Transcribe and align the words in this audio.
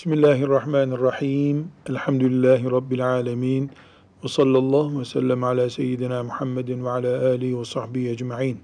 Bismillahirrahmanirrahim. 0.00 1.68
Elhamdülillahi 1.88 2.70
Rabbil 2.70 3.06
alemin. 3.06 3.70
Ve 4.24 4.28
sallallahu 4.28 5.00
ve 5.00 5.04
sellem 5.04 5.44
ala 5.44 5.70
seyyidina 5.70 6.22
Muhammedin 6.22 6.84
ve 6.84 6.90
ala 6.90 7.26
alihi 7.26 7.58
ve 7.58 7.64
sahbihi 7.64 8.08
ecma'in. 8.08 8.60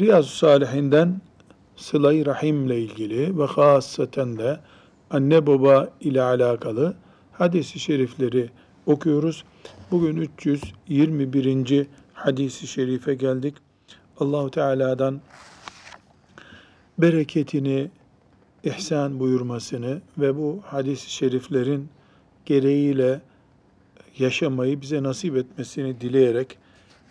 Riyazu 0.00 0.28
Salihinden 0.28 1.20
sıla-i 1.76 2.26
rahim 2.26 2.66
ile 2.66 2.80
ilgili 2.80 3.38
ve 3.38 3.44
hasaten 3.44 4.38
de 4.38 4.60
anne 5.10 5.46
baba 5.46 5.90
ile 6.00 6.22
alakalı 6.22 6.94
hadisi 7.32 7.78
şerifleri 7.78 8.50
okuyoruz. 8.86 9.44
Bugün 9.90 10.16
321. 10.16 11.86
hadisi 12.12 12.66
şerife 12.66 13.14
geldik. 13.14 13.54
Allahu 14.20 14.50
Teala'dan 14.50 15.20
bereketini, 16.98 17.90
ihsan 18.64 19.20
buyurmasını 19.20 20.00
ve 20.18 20.36
bu 20.36 20.60
hadis-i 20.64 21.10
şeriflerin 21.10 21.88
gereğiyle 22.46 23.20
yaşamayı 24.18 24.80
bize 24.80 25.02
nasip 25.02 25.36
etmesini 25.36 26.00
dileyerek 26.00 26.58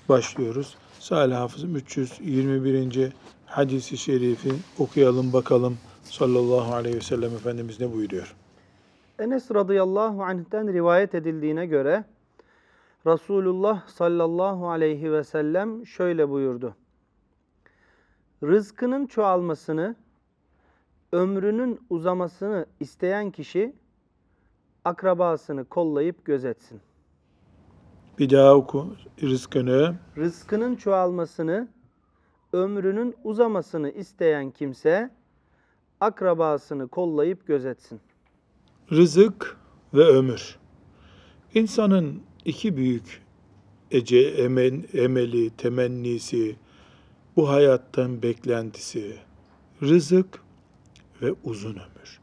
başlıyoruz. 0.10 0.76
Salih 1.00 1.36
Hafız'ım 1.36 1.76
321. 1.76 3.12
hadisi 3.46 3.98
şerifi 3.98 4.52
okuyalım 4.80 5.34
bakalım 5.34 5.78
sallallahu 6.04 6.74
aleyhi 6.74 6.96
ve 6.96 7.02
sellem 7.02 7.36
Efendimiz 7.36 7.80
ne 7.80 7.94
buyuruyor? 7.94 8.36
Enes 9.20 9.52
radıyallahu 9.52 10.24
anh'ten 10.24 10.74
rivayet 10.74 11.16
edildiğine 11.16 11.66
göre 11.66 12.04
Resulullah 13.06 13.88
sallallahu 13.88 14.70
aleyhi 14.70 15.12
ve 15.12 15.24
sellem 15.24 15.86
şöyle 15.86 16.30
buyurdu. 16.30 16.76
Rızkının 18.44 19.08
çoğalmasını, 19.08 19.96
ömrünün 21.12 21.80
uzamasını 21.90 22.66
isteyen 22.80 23.32
kişi 23.32 23.74
akrabasını 24.86 25.66
kollayıp 25.66 26.26
gözetsin. 26.26 26.82
Bir 28.20 28.30
daha 28.30 28.56
oku 28.56 28.96
rızkını. 29.22 29.96
Rızkının 30.18 30.76
çoğalmasını, 30.76 31.68
ömrünün 32.54 33.16
uzamasını 33.24 33.90
isteyen 33.90 34.52
kimse 34.52 35.10
akrabasını 36.00 36.88
kollayıp 36.88 37.48
gözetsin. 37.48 38.00
Rızık 38.92 39.58
ve 39.94 40.04
ömür. 40.04 40.58
İnsanın 41.54 42.22
iki 42.46 42.78
büyük 42.78 43.22
ece, 43.92 44.20
emen, 44.20 44.84
emeli, 44.94 45.50
temennisi, 45.50 46.56
bu 47.36 47.50
hayattan 47.50 48.22
beklentisi, 48.22 49.18
rızık 49.82 50.42
ve 51.22 51.34
uzun 51.44 51.74
ömür. 51.74 52.20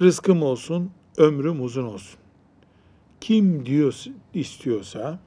Rızkım 0.00 0.42
olsun, 0.42 0.90
ömrüm 1.16 1.64
uzun 1.64 1.84
olsun. 1.84 2.18
Kim 3.20 3.66
diyor 3.66 4.04
istiyorsa 4.34 5.18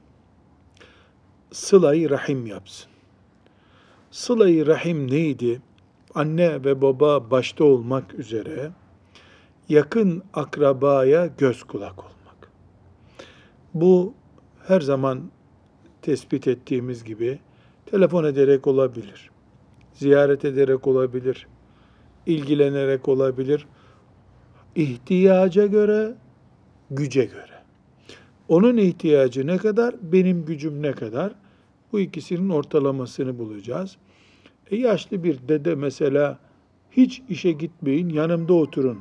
sılayı 1.52 2.10
rahim 2.10 2.46
yapsın. 2.46 2.90
Sılayı 4.10 4.66
rahim 4.66 5.10
neydi? 5.10 5.60
Anne 6.14 6.64
ve 6.64 6.82
baba 6.82 7.30
başta 7.30 7.64
olmak 7.64 8.14
üzere 8.14 8.70
yakın 9.68 10.22
akrabaya 10.34 11.26
göz 11.26 11.62
kulak 11.62 11.98
olmak. 11.98 12.50
Bu 13.74 14.14
her 14.66 14.80
zaman 14.80 15.30
tespit 16.02 16.48
ettiğimiz 16.48 17.04
gibi 17.04 17.38
telefon 17.86 18.24
ederek 18.24 18.66
olabilir, 18.66 19.30
ziyaret 19.94 20.44
ederek 20.44 20.86
olabilir, 20.86 21.46
ilgilenerek 22.26 23.08
olabilir. 23.08 23.66
İhtiyaca 24.76 25.66
göre, 25.66 26.14
güce 26.90 27.24
göre. 27.24 27.56
Onun 28.48 28.76
ihtiyacı 28.76 29.46
ne 29.46 29.56
kadar, 29.56 29.94
benim 30.02 30.44
gücüm 30.44 30.82
ne 30.82 30.92
kadar? 30.92 31.32
Bu 31.92 32.00
ikisinin 32.00 32.48
ortalamasını 32.48 33.38
bulacağız. 33.38 33.96
E 34.70 34.76
yaşlı 34.76 35.24
bir 35.24 35.38
dede 35.48 35.74
mesela 35.74 36.38
hiç 36.90 37.22
işe 37.28 37.52
gitmeyin, 37.52 38.08
yanımda 38.08 38.54
oturun. 38.54 38.98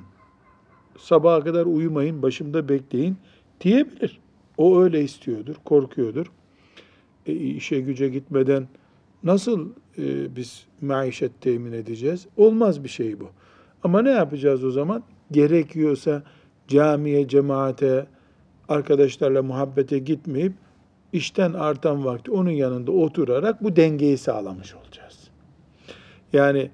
Sabaha 0.97 1.43
kadar 1.43 1.65
uyumayın, 1.65 2.21
başımda 2.21 2.69
bekleyin 2.69 3.17
diyebilir. 3.61 4.19
O 4.57 4.81
öyle 4.81 5.03
istiyordur, 5.03 5.55
korkuyordur. 5.65 6.31
E, 7.25 7.33
işe 7.33 7.79
güce 7.79 8.09
gitmeden 8.09 8.67
nasıl 9.25 9.69
e, 9.97 10.35
biz 10.35 10.65
maişet 10.81 11.41
temin 11.41 11.71
edeceğiz? 11.71 12.27
Olmaz 12.37 12.83
bir 12.83 12.89
şey 12.89 13.19
bu. 13.19 13.29
Ama 13.83 14.01
ne 14.01 14.11
yapacağız 14.11 14.63
o 14.63 14.71
zaman? 14.71 15.03
Gerekiyorsa 15.31 16.23
camiye, 16.67 17.27
cemaate, 17.27 18.07
arkadaşlarla 18.69 19.43
muhabbete 19.43 19.99
gitmeyip 19.99 20.53
işten 21.13 21.53
artan 21.53 22.05
vakti 22.05 22.31
onun 22.31 22.51
yanında 22.51 22.91
oturarak 22.91 23.63
bu 23.63 23.75
dengeyi 23.75 24.17
sağlamış 24.17 24.75
olacağız. 24.75 25.29
Yani 26.33 26.71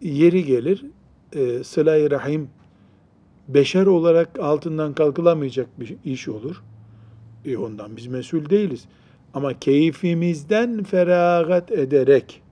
yeri 0.00 0.44
gelir 0.44 0.84
e, 1.32 1.64
sıla-i 1.64 2.10
rahim 2.10 2.50
beşer 3.48 3.86
olarak 3.86 4.38
altından 4.38 4.92
kalkılamayacak 4.92 5.80
bir 5.80 5.96
iş 6.04 6.28
olur. 6.28 6.62
E 7.44 7.56
ondan 7.56 7.96
biz 7.96 8.06
mesul 8.06 8.50
değiliz. 8.50 8.84
Ama 9.34 9.58
keyfimizden 9.58 10.82
feragat 10.82 11.72
ederek 11.72 12.42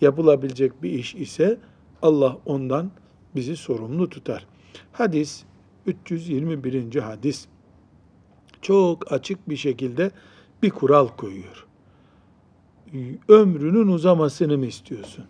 yapılabilecek 0.00 0.82
bir 0.82 0.90
iş 0.90 1.14
ise 1.14 1.58
Allah 2.02 2.38
ondan 2.46 2.90
bizi 3.36 3.56
sorumlu 3.56 4.10
tutar. 4.10 4.46
Hadis 4.92 5.44
321. 5.86 6.96
hadis 7.00 7.46
çok 8.62 9.12
açık 9.12 9.48
bir 9.48 9.56
şekilde 9.56 10.10
bir 10.62 10.70
kural 10.70 11.08
koyuyor. 11.08 11.66
Ömrünün 13.28 13.88
uzamasını 13.88 14.58
mı 14.58 14.66
istiyorsun? 14.66 15.24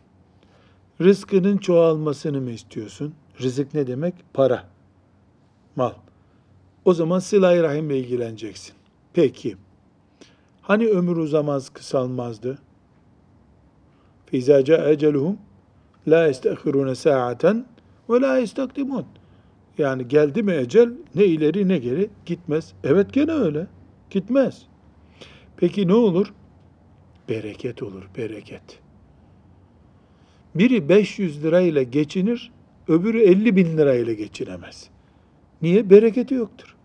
Rızkının 1.01 1.59
çoğalmasını 1.59 2.41
mı 2.41 2.51
istiyorsun? 2.51 3.15
Rızık 3.43 3.75
ne 3.75 3.87
demek? 3.87 4.15
Para, 4.35 4.69
mal. 5.77 5.93
O 6.85 6.95
zaman 6.95 7.19
sıla-i 7.19 7.63
rahimle 7.63 7.99
ilgileneceksin. 7.99 8.75
Peki, 9.13 9.57
Hani 10.64 10.88
ömür 10.88 11.18
uzamaz, 11.18 11.70
kısalmazdı? 11.70 12.58
فَاِذَا 14.32 14.58
جَاءَ 14.62 14.94
اَجَلُهُمْ 14.94 15.36
لَا 16.08 16.22
يَسْتَخِرُونَ 16.30 16.90
سَاعَةً 17.06 17.64
وَلَا 18.10 18.42
يَسْتَقْدِمُونَ 18.44 19.04
Yani 19.78 20.08
geldi 20.08 20.44
mi 20.44 20.54
ecel 20.54 20.90
ne 21.16 21.26
ileri 21.26 21.68
ne 21.68 21.78
geri 21.78 22.10
gitmez. 22.26 22.74
Evet 22.84 23.14
gene 23.14 23.32
öyle. 23.32 23.68
Gitmez. 24.10 24.66
Peki 25.58 25.88
ne 25.88 25.94
olur? 25.94 26.34
Bereket 27.30 27.84
olur, 27.84 28.04
bereket. 28.18 28.80
Biri 30.56 30.90
500 30.90 31.44
lirayla 31.44 31.84
geçinir, 31.84 32.52
öbürü 32.88 33.22
50 33.22 33.56
bin 33.56 33.78
lirayla 33.78 34.14
geçinemez. 34.14 34.90
Niye? 35.62 35.90
Bereketi 35.90 36.34
yoktur. 36.34 36.76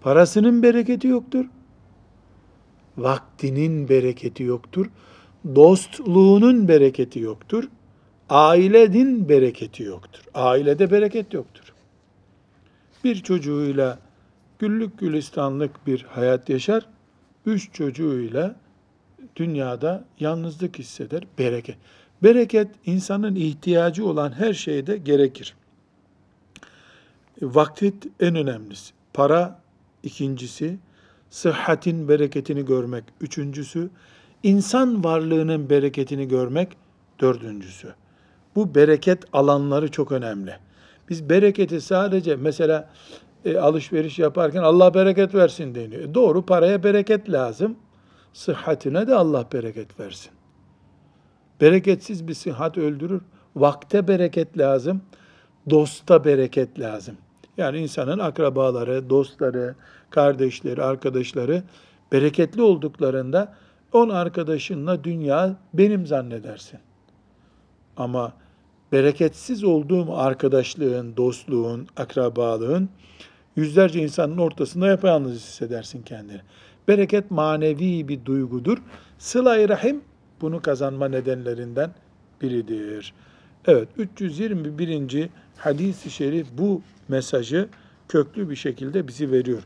Parasının 0.00 0.62
bereketi 0.62 1.08
yoktur 1.08 1.46
vaktinin 2.97 3.89
bereketi 3.89 4.43
yoktur. 4.43 4.89
Dostluğunun 5.55 6.67
bereketi 6.67 7.19
yoktur. 7.19 7.63
Ailenin 8.29 9.29
bereketi 9.29 9.83
yoktur. 9.83 10.21
Ailede 10.33 10.91
bereket 10.91 11.33
yoktur. 11.33 11.73
Bir 13.03 13.15
çocuğuyla 13.15 13.99
güllük 14.59 14.99
gülistanlık 14.99 15.87
bir 15.87 16.03
hayat 16.03 16.49
yaşar. 16.49 16.85
Üç 17.45 17.73
çocuğuyla 17.73 18.55
dünyada 19.35 20.03
yalnızlık 20.19 20.79
hisseder. 20.79 21.23
Bereket. 21.39 21.77
Bereket 22.23 22.67
insanın 22.85 23.35
ihtiyacı 23.35 24.05
olan 24.05 24.31
her 24.31 24.53
şeyde 24.53 24.97
gerekir. 24.97 25.55
Vakit 27.41 28.07
en 28.19 28.35
önemlisi. 28.35 28.93
Para 29.13 29.59
ikincisi 30.03 30.77
sıhhatin 31.31 32.07
bereketini 32.07 32.65
görmek 32.65 33.03
üçüncüsü, 33.21 33.89
insan 34.43 35.03
varlığının 35.03 35.69
bereketini 35.69 36.27
görmek 36.27 36.77
dördüncüsü. 37.19 37.93
Bu 38.55 38.75
bereket 38.75 39.23
alanları 39.33 39.91
çok 39.91 40.11
önemli. 40.11 40.55
Biz 41.09 41.29
bereketi 41.29 41.81
sadece 41.81 42.35
mesela 42.35 42.89
e, 43.45 43.57
alışveriş 43.57 44.19
yaparken 44.19 44.63
Allah 44.63 44.93
bereket 44.93 45.35
versin 45.35 45.75
deniyor. 45.75 46.01
E, 46.01 46.13
doğru 46.13 46.45
paraya 46.45 46.83
bereket 46.83 47.29
lazım. 47.29 47.75
Sıhhatine 48.33 49.07
de 49.07 49.15
Allah 49.15 49.45
bereket 49.53 49.99
versin. 49.99 50.31
Bereketsiz 51.61 52.27
bir 52.27 52.33
sıhhat 52.33 52.77
öldürür. 52.77 53.21
Vakte 53.55 54.07
bereket 54.07 54.57
lazım. 54.57 55.01
Dosta 55.69 56.25
bereket 56.25 56.79
lazım. 56.79 57.17
Yani 57.57 57.79
insanın 57.79 58.19
akrabaları, 58.19 59.09
dostları, 59.09 59.75
kardeşleri, 60.09 60.83
arkadaşları 60.83 61.63
bereketli 62.11 62.61
olduklarında 62.61 63.55
on 63.91 64.09
arkadaşınla 64.09 65.03
dünya 65.03 65.55
benim 65.73 66.07
zannedersin. 66.07 66.79
Ama 67.97 68.33
bereketsiz 68.91 69.63
olduğum 69.63 70.17
arkadaşlığın, 70.17 71.17
dostluğun, 71.17 71.87
akrabalığın 71.97 72.89
yüzlerce 73.55 73.99
insanın 73.99 74.37
ortasında 74.37 74.87
yapayalnız 74.87 75.33
hissedersin 75.33 76.01
kendini. 76.01 76.41
Bereket 76.87 77.31
manevi 77.31 78.07
bir 78.07 78.25
duygudur. 78.25 78.77
Sıla-i 79.17 79.69
Rahim 79.69 80.01
bunu 80.41 80.61
kazanma 80.61 81.07
nedenlerinden 81.07 81.91
biridir. 82.41 83.13
Evet 83.65 83.87
321. 83.97 85.29
hadis-i 85.57 86.11
şerif 86.11 86.47
bu 86.57 86.81
mesajı 87.11 87.69
köklü 88.09 88.49
bir 88.49 88.55
şekilde 88.55 89.07
bizi 89.07 89.31
veriyor. 89.31 89.63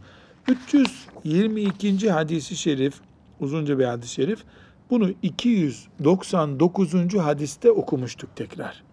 322. 0.48 2.12
hadisi 2.12 2.58
şerif 2.58 2.94
uzunca 3.40 3.80
bir 3.80 3.86
hadis-i 3.86 4.14
şerif. 4.14 4.44
Bunu 4.90 5.12
299. 5.22 6.94
hadiste 7.16 7.72
okumuştuk 7.72 8.36
tekrar. 8.36 8.84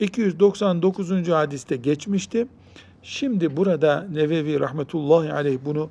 299. 0.00 1.28
hadiste 1.28 1.76
geçmişti. 1.76 2.46
Şimdi 3.02 3.56
burada 3.56 4.06
Nevevi 4.12 4.60
rahmetullahi 4.60 5.32
aleyh 5.32 5.58
bunu 5.64 5.90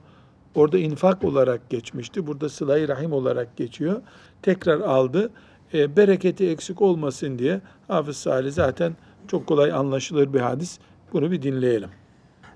orada 0.55 0.77
infak 0.77 1.23
olarak 1.23 1.69
geçmişti. 1.69 2.27
Burada 2.27 2.49
sıla 2.49 2.87
rahim 2.87 3.13
olarak 3.13 3.57
geçiyor. 3.57 4.01
Tekrar 4.41 4.79
aldı. 4.79 5.31
E, 5.73 5.97
bereketi 5.97 6.49
eksik 6.49 6.81
olmasın 6.81 7.39
diye 7.39 7.61
Hafız 7.87 8.17
Salih 8.17 8.51
zaten 8.51 8.95
çok 9.27 9.47
kolay 9.47 9.71
anlaşılır 9.71 10.33
bir 10.33 10.39
hadis. 10.39 10.79
Bunu 11.13 11.31
bir 11.31 11.41
dinleyelim. 11.41 11.89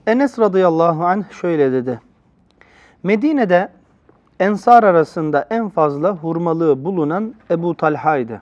Enes 0.07 0.39
radıyallahu 0.39 1.05
anh 1.05 1.31
şöyle 1.31 1.71
dedi. 1.71 1.99
Medine'de 3.03 3.69
ensar 4.39 4.83
arasında 4.83 5.47
en 5.49 5.69
fazla 5.69 6.11
hurmalığı 6.11 6.85
bulunan 6.85 7.35
Ebu 7.51 7.77
Talha'ydı. 7.77 8.41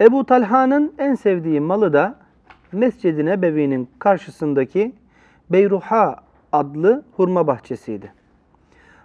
Ebu 0.00 0.26
Talha'nın 0.26 0.94
en 0.98 1.14
sevdiği 1.14 1.60
malı 1.60 1.92
da 1.92 2.14
Mescid-i 2.72 3.26
Nebevi'nin 3.26 3.90
karşısındaki 3.98 4.92
Beyruha 5.50 6.16
adlı 6.52 7.04
hurma 7.16 7.46
bahçesiydi. 7.46 8.12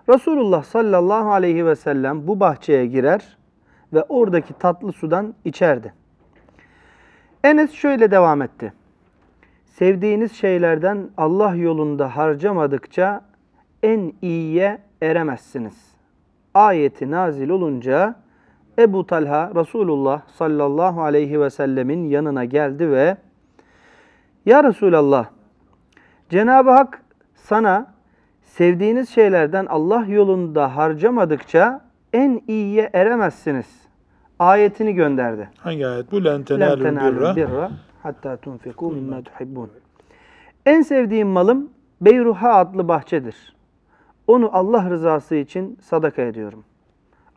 Resulullah 0.09 0.63
sallallahu 0.63 1.31
aleyhi 1.31 1.65
ve 1.65 1.75
sellem 1.75 2.27
bu 2.27 2.39
bahçeye 2.39 2.85
girer 2.85 3.37
ve 3.93 4.03
oradaki 4.03 4.53
tatlı 4.53 4.91
sudan 4.91 5.33
içerdi. 5.45 5.93
Enes 7.43 7.71
şöyle 7.71 8.11
devam 8.11 8.41
etti. 8.41 8.73
Sevdiğiniz 9.79 10.31
şeylerden 10.33 11.09
Allah 11.17 11.55
yolunda 11.55 12.15
harcamadıkça 12.17 13.21
en 13.83 14.13
iyiye 14.21 14.77
eremezsiniz. 15.01 15.73
Ayeti 16.53 17.11
nazil 17.11 17.49
olunca 17.49 18.15
Ebu 18.79 19.07
Talha 19.07 19.51
Resulullah 19.55 20.21
sallallahu 20.27 21.03
aleyhi 21.03 21.41
ve 21.41 21.49
sellemin 21.49 22.03
yanına 22.03 22.45
geldi 22.45 22.91
ve 22.91 23.17
Ya 24.45 24.63
Resulallah 24.63 25.25
Cenab-ı 26.29 26.71
Hak 26.71 27.01
sana 27.35 27.93
sevdiğiniz 28.43 29.09
şeylerden 29.09 29.65
Allah 29.65 30.05
yolunda 30.05 30.75
harcamadıkça 30.75 31.81
en 32.13 32.41
iyiye 32.47 32.89
eremezsiniz. 32.93 33.67
Ayetini 34.39 34.93
gönderdi. 34.93 35.49
Hangi 35.57 35.87
ayet 35.87 36.11
bu? 36.11 36.25
Len 36.25 36.33
Len 36.33 36.43
tenalul 36.43 36.83
tenalul 36.83 37.15
birra. 37.15 37.35
birra 37.35 37.71
hatta 38.09 38.37
tunfiku 38.37 38.91
mimma 38.91 39.21
tuhibbun. 39.21 39.69
En 40.65 40.81
sevdiğim 40.81 41.27
malım 41.27 41.69
Beyruha 42.01 42.53
adlı 42.53 42.87
bahçedir. 42.87 43.55
Onu 44.27 44.49
Allah 44.53 44.89
rızası 44.89 45.35
için 45.35 45.77
sadaka 45.81 46.21
ediyorum. 46.21 46.63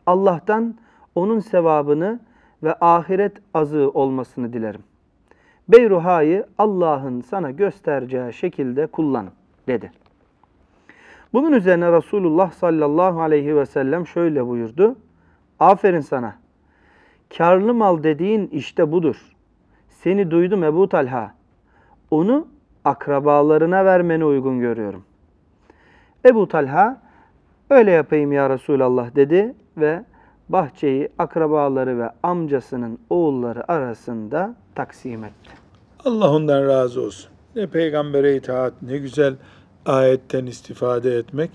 Allah'tan 0.05 0.75
onun 1.15 1.39
sevabını 1.39 2.19
ve 2.63 2.75
ahiret 2.81 3.37
azığı 3.53 3.89
olmasını 3.89 4.53
dilerim. 4.53 4.81
Beyruha'yı 5.69 6.45
Allah'ın 6.57 7.21
sana 7.21 7.51
göstereceği 7.51 8.33
şekilde 8.33 8.87
kullan 8.87 9.27
dedi. 9.67 9.91
Bunun 11.33 11.51
üzerine 11.51 11.91
Resulullah 11.91 12.51
sallallahu 12.51 13.21
aleyhi 13.21 13.55
ve 13.55 13.65
sellem 13.65 14.07
şöyle 14.07 14.47
buyurdu. 14.47 14.95
Aferin 15.59 15.99
sana. 15.99 16.35
Karlı 17.37 17.73
mal 17.73 18.03
dediğin 18.03 18.47
işte 18.47 18.91
budur. 18.91 19.33
Seni 20.03 20.31
duydum 20.31 20.63
Ebu 20.63 20.89
Talha. 20.89 21.33
Onu 22.11 22.47
akrabalarına 22.85 23.85
vermeni 23.85 24.25
uygun 24.25 24.59
görüyorum. 24.59 25.03
Ebu 26.25 26.47
Talha 26.47 27.01
öyle 27.69 27.91
yapayım 27.91 28.31
ya 28.31 28.49
Resulallah 28.49 29.15
dedi 29.15 29.55
ve 29.77 30.05
bahçeyi 30.49 31.09
akrabaları 31.19 31.99
ve 31.99 32.09
amcasının 32.23 32.99
oğulları 33.09 33.71
arasında 33.71 34.55
taksim 34.75 35.23
etti. 35.23 35.49
Allah 36.05 36.31
ondan 36.31 36.67
razı 36.67 37.01
olsun. 37.01 37.29
Ne 37.55 37.67
peygambere 37.67 38.35
itaat, 38.35 38.73
ne 38.81 38.97
güzel 38.97 39.35
ayetten 39.85 40.45
istifade 40.45 41.15
etmek. 41.17 41.51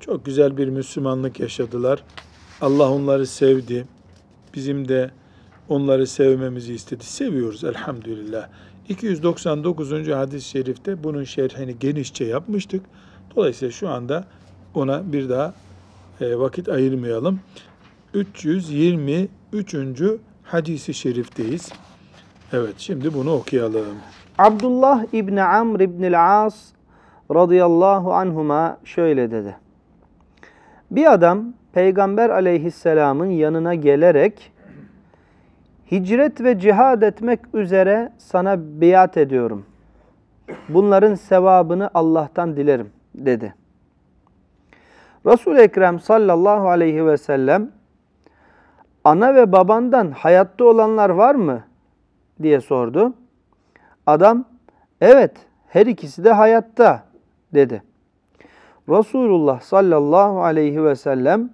Çok 0.00 0.24
güzel 0.24 0.56
bir 0.56 0.68
Müslümanlık 0.68 1.40
yaşadılar. 1.40 2.04
Allah 2.60 2.90
onları 2.90 3.26
sevdi. 3.26 3.84
Bizim 4.54 4.88
de 4.88 5.10
onları 5.68 6.06
sevmemizi 6.06 6.74
istedi. 6.74 7.04
Seviyoruz 7.04 7.64
elhamdülillah. 7.64 8.48
299. 8.88 10.08
hadis-i 10.08 10.48
şerifte 10.48 11.04
bunun 11.04 11.24
şerhini 11.24 11.78
genişçe 11.78 12.24
yapmıştık. 12.24 12.82
Dolayısıyla 13.36 13.72
şu 13.72 13.88
anda 13.88 14.24
ona 14.74 15.12
bir 15.12 15.28
daha 15.28 15.54
e, 16.20 16.38
vakit 16.38 16.68
ayırmayalım. 16.68 17.40
323. 18.14 19.74
hadisi 20.42 20.94
şerifteyiz. 20.94 21.72
Evet, 22.52 22.74
şimdi 22.78 23.14
bunu 23.14 23.32
okuyalım. 23.32 23.96
Abdullah 24.38 25.04
İbni 25.12 25.42
Amr 25.42 25.80
İbnil 25.80 26.44
As 26.44 26.56
radıyallahu 27.34 28.14
anhuma 28.14 28.78
şöyle 28.84 29.30
dedi. 29.30 29.56
Bir 30.90 31.12
adam 31.12 31.54
Peygamber 31.72 32.30
aleyhisselamın 32.30 33.30
yanına 33.30 33.74
gelerek 33.74 34.52
hicret 35.90 36.40
ve 36.40 36.58
cihad 36.58 37.02
etmek 37.02 37.40
üzere 37.54 38.12
sana 38.18 38.56
biat 38.80 39.16
ediyorum. 39.16 39.66
Bunların 40.68 41.14
sevabını 41.14 41.90
Allah'tan 41.94 42.56
dilerim 42.56 42.90
dedi. 43.14 43.54
Resul-i 45.26 45.60
Ekrem 45.60 46.00
sallallahu 46.00 46.68
aleyhi 46.68 47.06
ve 47.06 47.16
sellem 47.16 47.70
ana 49.04 49.34
ve 49.34 49.52
babandan 49.52 50.10
hayatta 50.10 50.64
olanlar 50.64 51.10
var 51.10 51.34
mı 51.34 51.64
diye 52.42 52.60
sordu. 52.60 53.14
Adam 54.06 54.44
evet 55.00 55.36
her 55.68 55.86
ikisi 55.86 56.24
de 56.24 56.32
hayatta 56.32 57.02
dedi. 57.54 57.82
Resulullah 58.88 59.60
sallallahu 59.60 60.42
aleyhi 60.42 60.84
ve 60.84 60.96
sellem 60.96 61.50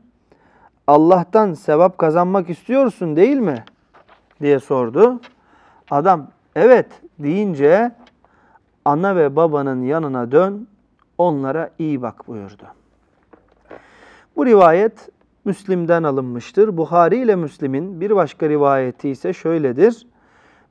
Allah'tan 0.87 1.53
sevap 1.53 1.99
kazanmak 1.99 2.51
istiyorsun 2.51 3.17
değil 3.17 3.37
mi? 3.37 3.65
Diye 4.41 4.61
sordu. 4.61 5.21
Adam 5.91 6.27
evet 6.57 6.87
deyince 7.19 7.93
ana 8.85 9.17
ve 9.17 9.37
babanın 9.37 9.83
yanına 9.83 10.33
dön 10.33 10.69
onlara 11.19 11.71
iyi 11.79 12.03
bak 12.03 12.29
buyurdu. 12.29 12.65
Bu 14.37 14.47
rivayet 14.47 15.09
Müslim'den 15.45 16.03
alınmıştır. 16.03 16.77
Buhari 16.77 17.17
ile 17.17 17.37
Müslim'in 17.37 18.01
bir 18.01 18.17
başka 18.17 18.49
rivayeti 18.49 19.09
ise 19.09 19.33
şöyledir. 19.33 20.07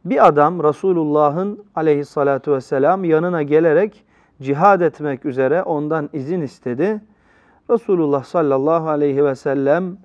Bir 0.05 0.27
adam 0.27 0.63
Resulullah'ın 0.63 1.65
aleyhissalatu 1.75 2.51
vesselam 2.51 3.03
yanına 3.03 3.43
gelerek 3.43 4.03
cihad 4.41 4.81
etmek 4.81 5.25
üzere 5.25 5.63
ondan 5.63 6.09
izin 6.13 6.41
istedi. 6.41 7.01
Resulullah 7.69 8.23
sallallahu 8.23 8.89
aleyhi 8.89 9.25
ve 9.25 9.35
sellem 9.35 9.97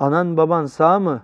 anan 0.00 0.36
baban 0.36 0.66
sağ 0.66 0.98
mı 0.98 1.22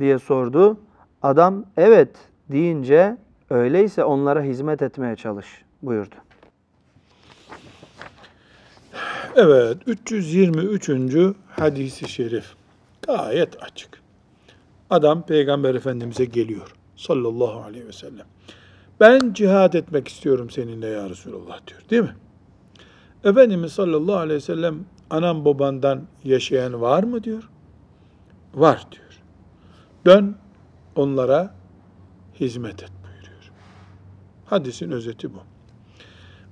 diye 0.00 0.18
sordu. 0.18 0.76
Adam 1.22 1.64
evet 1.76 2.16
deyince 2.48 3.16
öyleyse 3.50 4.04
onlara 4.04 4.42
hizmet 4.42 4.82
etmeye 4.82 5.16
çalış 5.16 5.46
buyurdu. 5.82 6.14
Evet, 9.36 9.76
323. 9.86 10.90
hadisi 11.48 12.08
şerif. 12.08 12.44
Gayet 13.06 13.62
açık. 13.62 14.02
Adam 14.90 15.22
Peygamber 15.22 15.74
Efendimiz'e 15.74 16.24
geliyor. 16.24 16.74
Sallallahu 16.96 17.60
aleyhi 17.60 17.86
ve 17.86 17.92
sellem. 17.92 18.26
Ben 19.00 19.32
cihad 19.32 19.72
etmek 19.72 20.08
istiyorum 20.08 20.50
seninle 20.50 20.86
ya 20.86 21.10
Resulullah 21.10 21.66
diyor. 21.66 21.80
Değil 21.90 22.02
mi? 22.02 22.16
Efendimiz 23.24 23.72
sallallahu 23.72 24.16
aleyhi 24.16 24.36
ve 24.36 24.40
sellem 24.40 24.84
anam 25.10 25.44
babandan 25.44 26.02
yaşayan 26.24 26.80
var 26.80 27.02
mı 27.02 27.24
diyor. 27.24 27.50
Var 28.54 28.86
diyor. 28.92 29.22
Dön 30.06 30.36
onlara 30.98 31.54
hizmet 32.40 32.82
et 32.82 32.92
buyuruyor. 33.04 33.50
Hadisin 34.46 34.90
özeti 34.90 35.34
bu. 35.34 35.38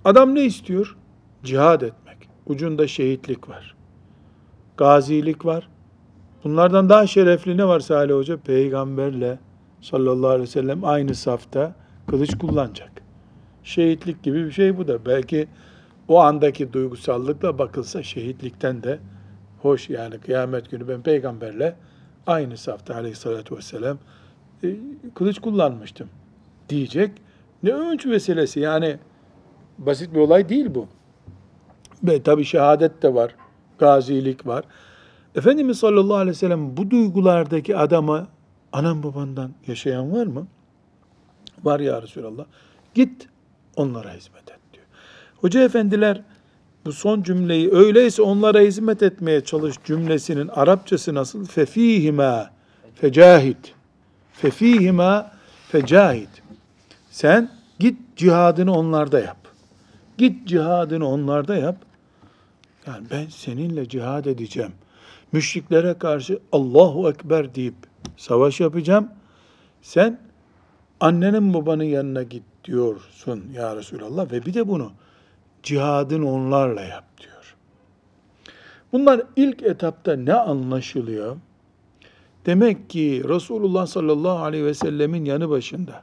Adam 0.04 0.34
ne 0.34 0.44
istiyor? 0.44 0.96
Cihad 1.44 1.80
etmek. 1.80 2.28
Ucunda 2.46 2.86
şehitlik 2.86 3.48
var. 3.48 3.76
Gazilik 4.76 5.44
var. 5.44 5.68
Bunlardan 6.44 6.88
daha 6.88 7.06
şerefli 7.06 7.56
ne 7.56 7.68
var 7.68 7.80
Salih 7.80 8.14
Hoca? 8.14 8.36
Peygamberle 8.36 9.38
sallallahu 9.80 10.30
aleyhi 10.30 10.42
ve 10.42 10.52
sellem 10.52 10.84
aynı 10.84 11.14
safta 11.14 11.74
kılıç 12.06 12.38
kullanacak. 12.38 12.90
Şehitlik 13.62 14.22
gibi 14.22 14.46
bir 14.46 14.52
şey 14.52 14.78
bu 14.78 14.88
da. 14.88 15.06
Belki 15.06 15.48
o 16.08 16.20
andaki 16.20 16.72
duygusallıkla 16.72 17.58
bakılsa 17.58 18.02
şehitlikten 18.02 18.82
de 18.82 18.98
hoş 19.62 19.90
yani 19.90 20.18
kıyamet 20.18 20.70
günü 20.70 20.88
ben 20.88 21.02
peygamberle 21.02 21.76
aynı 22.26 22.56
safta 22.56 22.94
aleyhissalatü 22.94 23.56
vesselam 23.56 23.98
kılıç 25.14 25.38
kullanmıştım 25.38 26.08
diyecek. 26.68 27.12
Ne 27.62 27.72
övünç 27.72 28.06
vesilesi 28.06 28.60
yani 28.60 28.98
basit 29.78 30.14
bir 30.14 30.20
olay 30.20 30.48
değil 30.48 30.74
bu. 30.74 30.88
Ve 32.04 32.22
tabi 32.22 32.44
şehadet 32.44 33.02
de 33.02 33.14
var, 33.14 33.34
gazilik 33.78 34.46
var. 34.46 34.64
Efendimiz 35.34 35.78
sallallahu 35.78 36.16
aleyhi 36.16 36.30
ve 36.30 36.34
sellem 36.38 36.76
bu 36.76 36.90
duygulardaki 36.90 37.76
adama 37.76 38.26
anan 38.72 39.02
babandan 39.02 39.50
yaşayan 39.66 40.12
var 40.12 40.26
mı? 40.26 40.46
Var 41.64 41.80
ya 41.80 42.02
Resulallah. 42.02 42.44
Git 42.94 43.28
onlara 43.76 44.12
hizmet 44.12 44.50
et 44.50 44.58
diyor. 44.72 44.84
Hoca 45.36 45.62
efendiler 45.62 46.22
bu 46.84 46.92
son 46.92 47.22
cümleyi 47.22 47.70
öyleyse 47.72 48.22
onlara 48.22 48.60
hizmet 48.60 49.02
etmeye 49.02 49.40
çalış 49.40 49.76
cümlesinin 49.84 50.48
Arapçası 50.48 51.14
nasıl? 51.14 51.44
Fefihima 51.46 52.50
fecahid. 52.94 53.75
Fefihima 54.36 55.32
fecahid. 55.68 56.28
Sen 57.10 57.50
git 57.78 58.16
cihadını 58.16 58.72
onlarda 58.72 59.20
yap. 59.20 59.36
Git 60.18 60.48
cihadını 60.48 61.08
onlarda 61.08 61.56
yap. 61.56 61.76
Yani 62.86 63.06
ben 63.10 63.26
seninle 63.28 63.88
cihad 63.88 64.24
edeceğim. 64.24 64.72
Müşriklere 65.32 65.94
karşı 65.94 66.38
Allahu 66.52 67.10
Ekber 67.10 67.54
deyip 67.54 67.74
savaş 68.16 68.60
yapacağım. 68.60 69.08
Sen 69.82 70.20
annenin 71.00 71.54
babanın 71.54 71.84
yanına 71.84 72.22
git 72.22 72.42
diyorsun 72.64 73.44
ya 73.54 73.76
Resulallah 73.76 74.32
ve 74.32 74.46
bir 74.46 74.54
de 74.54 74.68
bunu 74.68 74.92
cihadın 75.62 76.22
onlarla 76.22 76.80
yap 76.80 77.04
diyor. 77.20 77.56
Bunlar 78.92 79.22
ilk 79.36 79.62
etapta 79.62 80.16
ne 80.16 80.34
anlaşılıyor? 80.34 81.36
Demek 82.46 82.90
ki 82.90 83.22
Resulullah 83.28 83.86
sallallahu 83.86 84.44
aleyhi 84.44 84.64
ve 84.64 84.74
sellemin 84.74 85.24
yanı 85.24 85.50
başında 85.50 86.02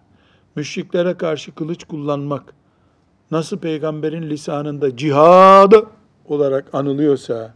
müşriklere 0.55 1.13
karşı 1.13 1.55
kılıç 1.55 1.83
kullanmak 1.83 2.53
nasıl 3.31 3.57
peygamberin 3.57 4.29
lisanında 4.29 4.97
cihadı 4.97 5.85
olarak 6.25 6.75
anılıyorsa 6.75 7.53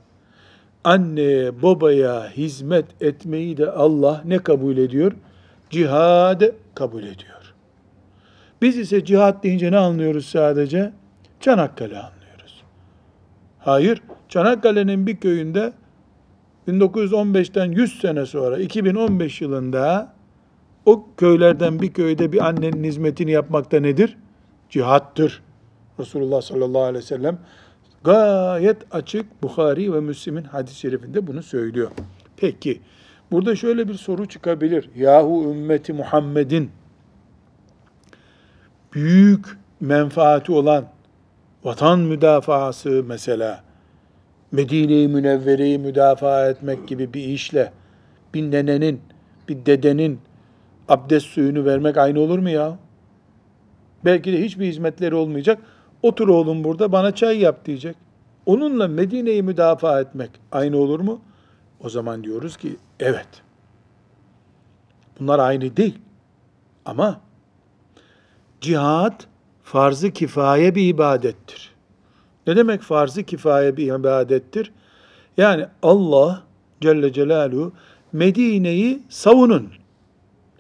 anneye 0.84 1.62
babaya 1.62 2.30
hizmet 2.30 2.86
etmeyi 3.02 3.58
de 3.58 3.72
Allah 3.72 4.22
ne 4.26 4.38
kabul 4.38 4.78
ediyor? 4.78 5.12
Cihad 5.70 6.42
kabul 6.76 7.04
ediyor. 7.04 7.54
Biz 8.62 8.78
ise 8.78 9.06
cihat 9.06 9.44
deyince 9.44 9.72
ne 9.72 9.78
anlıyoruz 9.78 10.26
sadece? 10.26 10.94
Çanakkale 11.40 11.98
anlıyoruz. 11.98 12.64
Hayır, 13.60 14.02
Çanakkale'nin 14.30 15.08
bir 15.08 15.18
köyünde 15.18 15.74
1915'ten 16.68 17.72
100 17.72 18.00
sene 18.00 18.26
sonra 18.26 18.58
2015 18.58 19.42
yılında 19.42 20.14
o 20.86 21.06
köylerden 21.18 21.82
bir 21.82 21.94
köyde 21.94 22.32
bir 22.32 22.48
annenin 22.48 22.84
hizmetini 22.84 23.32
yapmakta 23.32 23.80
nedir? 23.80 24.18
Cihattır. 24.70 25.42
Resulullah 26.00 26.42
sallallahu 26.42 26.82
aleyhi 26.82 27.04
ve 27.04 27.08
sellem 27.08 27.40
gayet 28.04 28.78
açık 28.92 29.44
Bukhari 29.44 29.94
ve 29.94 30.00
Müslim'in 30.00 30.44
hadis-i 30.44 30.80
şerifinde 30.80 31.28
bunu 31.28 31.44
söylüyor. 31.44 31.92
Peki, 32.38 32.82
burada 33.32 33.56
şöyle 33.56 33.88
bir 33.88 33.94
soru 33.94 34.26
çıkabilir. 34.26 34.90
Yahu 34.96 35.44
ümmeti 35.52 35.94
Muhammed'in 35.94 36.72
büyük 38.94 39.46
menfaati 39.80 40.52
olan 40.52 40.86
vatan 41.64 42.00
müdafaası 42.00 43.04
mesela, 43.08 43.64
Medine-i 44.52 45.08
Münevvere'yi 45.08 45.80
müdafaa 45.80 46.50
etmek 46.50 46.88
gibi 46.88 47.14
bir 47.14 47.24
işle 47.24 47.72
bir 48.34 48.52
nenenin, 48.52 49.02
bir 49.50 49.66
dedenin 49.66 50.20
abdest 50.88 51.26
suyunu 51.26 51.66
vermek 51.66 51.98
aynı 51.98 52.20
olur 52.20 52.40
mu 52.40 52.50
ya? 52.50 52.78
Belki 54.06 54.34
de 54.34 54.44
hiçbir 54.44 54.66
hizmetleri 54.66 55.16
olmayacak. 55.16 55.60
Otur 56.02 56.28
oğlum 56.28 56.64
burada 56.64 56.92
bana 56.92 57.16
çay 57.16 57.40
yap 57.40 57.66
diyecek. 57.66 57.96
Onunla 58.46 58.88
Medine'yi 58.88 59.44
müdafaa 59.44 60.02
etmek 60.02 60.30
aynı 60.52 60.78
olur 60.78 61.00
mu? 61.00 61.22
O 61.80 61.90
zaman 61.90 62.24
diyoruz 62.24 62.58
ki 62.58 62.78
evet. 63.00 63.28
Bunlar 65.20 65.40
aynı 65.40 65.78
değil. 65.78 66.00
Ama 66.86 67.22
cihad 68.62 69.24
farz-ı 69.64 70.12
kifaye 70.12 70.76
bir 70.76 70.88
ibadettir. 70.88 71.77
Ne 72.48 72.56
demek 72.56 72.82
farz-ı 72.82 73.24
kifaye 73.24 73.78
bir 73.78 73.94
ibadettir? 73.94 74.72
Yani 75.38 75.66
Allah 75.84 76.44
Celle 76.82 77.14
Celaluhu 77.14 77.72
Medine'yi 78.14 79.02
savunun. 79.10 79.70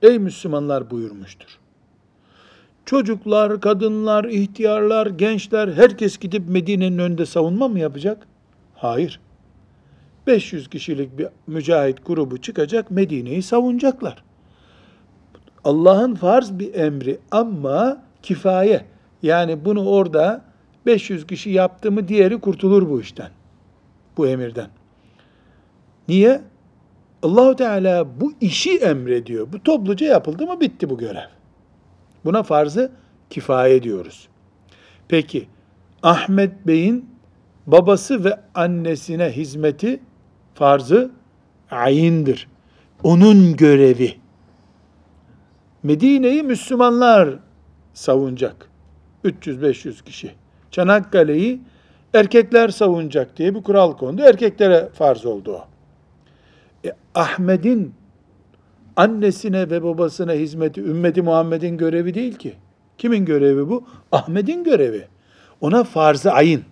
Ey 0.02 0.20
Müslümanlar 0.20 0.90
buyurmuştur. 0.90 1.48
Çocuklar, 2.86 3.62
kadınlar, 3.62 4.26
ihtiyarlar, 4.26 5.08
gençler 5.08 5.68
herkes 5.68 6.18
gidip 6.18 6.50
Medine'nin 6.50 6.98
önünde 6.98 7.26
savunma 7.26 7.68
mı 7.68 7.80
yapacak? 7.80 8.28
Hayır. 8.76 9.20
500 10.28 10.70
kişilik 10.70 11.18
bir 11.18 11.28
mücahit 11.48 12.06
grubu 12.06 12.42
çıkacak, 12.42 12.92
Medine'yi 12.92 13.44
savunacaklar. 13.44 14.24
Allah'ın 15.64 16.16
farz 16.16 16.60
bir 16.60 16.76
emri 16.76 17.20
ama 17.32 18.04
kifaye. 18.24 18.86
Yani 19.24 19.66
bunu 19.66 19.90
orada 19.90 20.47
500 20.88 21.28
kişi 21.28 21.50
yaptı 21.50 21.92
mı 21.92 22.08
diğeri 22.08 22.40
kurtulur 22.40 22.90
bu 22.90 23.02
işten. 23.02 23.30
Bu 24.18 24.28
emirden. 24.28 24.70
Niye? 26.08 26.42
Allahu 27.24 27.56
Teala 27.56 28.22
bu 28.22 28.34
işi 28.42 28.78
emrediyor. 28.78 29.54
Bu 29.54 29.64
topluca 29.64 30.08
yapıldı 30.08 30.48
mı 30.48 30.60
bitti 30.62 30.90
bu 30.90 30.98
görev. 30.98 31.28
Buna 32.26 32.44
farzı 32.44 32.92
kifaye 33.30 33.84
diyoruz. 33.84 34.28
Peki 35.08 35.48
Ahmet 36.04 36.68
Bey'in 36.68 37.10
babası 37.68 38.24
ve 38.24 38.40
annesine 38.56 39.30
hizmeti 39.30 40.00
farzı 40.54 41.12
ayindir. 41.72 42.48
Onun 43.04 43.56
görevi. 43.56 44.16
Medine'yi 45.84 46.44
Müslümanlar 46.44 47.40
savunacak. 47.94 48.70
300-500 49.26 50.04
kişi. 50.04 50.36
Çanakkale'yi 50.72 51.62
erkekler 52.14 52.70
savunacak 52.70 53.38
diye 53.38 53.56
bir 53.56 53.64
kural 53.64 53.98
kondu. 53.98 54.22
Erkeklere 54.22 54.90
farz 54.94 55.26
oldu 55.26 55.52
o. 55.52 55.66
E, 56.88 56.92
Ahmet'in 57.16 57.94
annesine 58.96 59.70
ve 59.70 59.84
babasına 59.84 60.34
hizmeti 60.34 60.82
ümmeti 60.82 61.22
Muhammed'in 61.22 61.78
görevi 61.78 62.14
değil 62.14 62.36
ki. 62.36 62.54
Kimin 62.98 63.26
görevi 63.26 63.70
bu? 63.70 63.84
Ahmet'in 64.12 64.64
görevi. 64.64 65.08
Ona 65.62 65.84
farz-ı 65.84 66.32
ayın. 66.32 66.64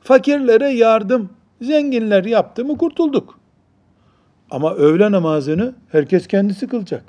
Fakirlere 0.00 0.68
yardım, 0.68 1.30
zenginler 1.62 2.24
yaptı 2.24 2.64
mı 2.64 2.78
kurtulduk. 2.78 3.38
Ama 4.50 4.74
öğle 4.74 5.10
namazını 5.10 5.74
herkes 5.92 6.26
kendisi 6.26 6.66
kılacak. 6.66 7.04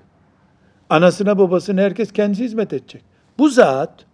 Anasına 0.89 1.37
babasına 1.37 1.81
herkes 1.81 2.11
kendisi 2.11 2.43
hizmet 2.43 2.73
edecek. 2.73 3.03
Bu 3.37 3.49
zat 3.49 4.05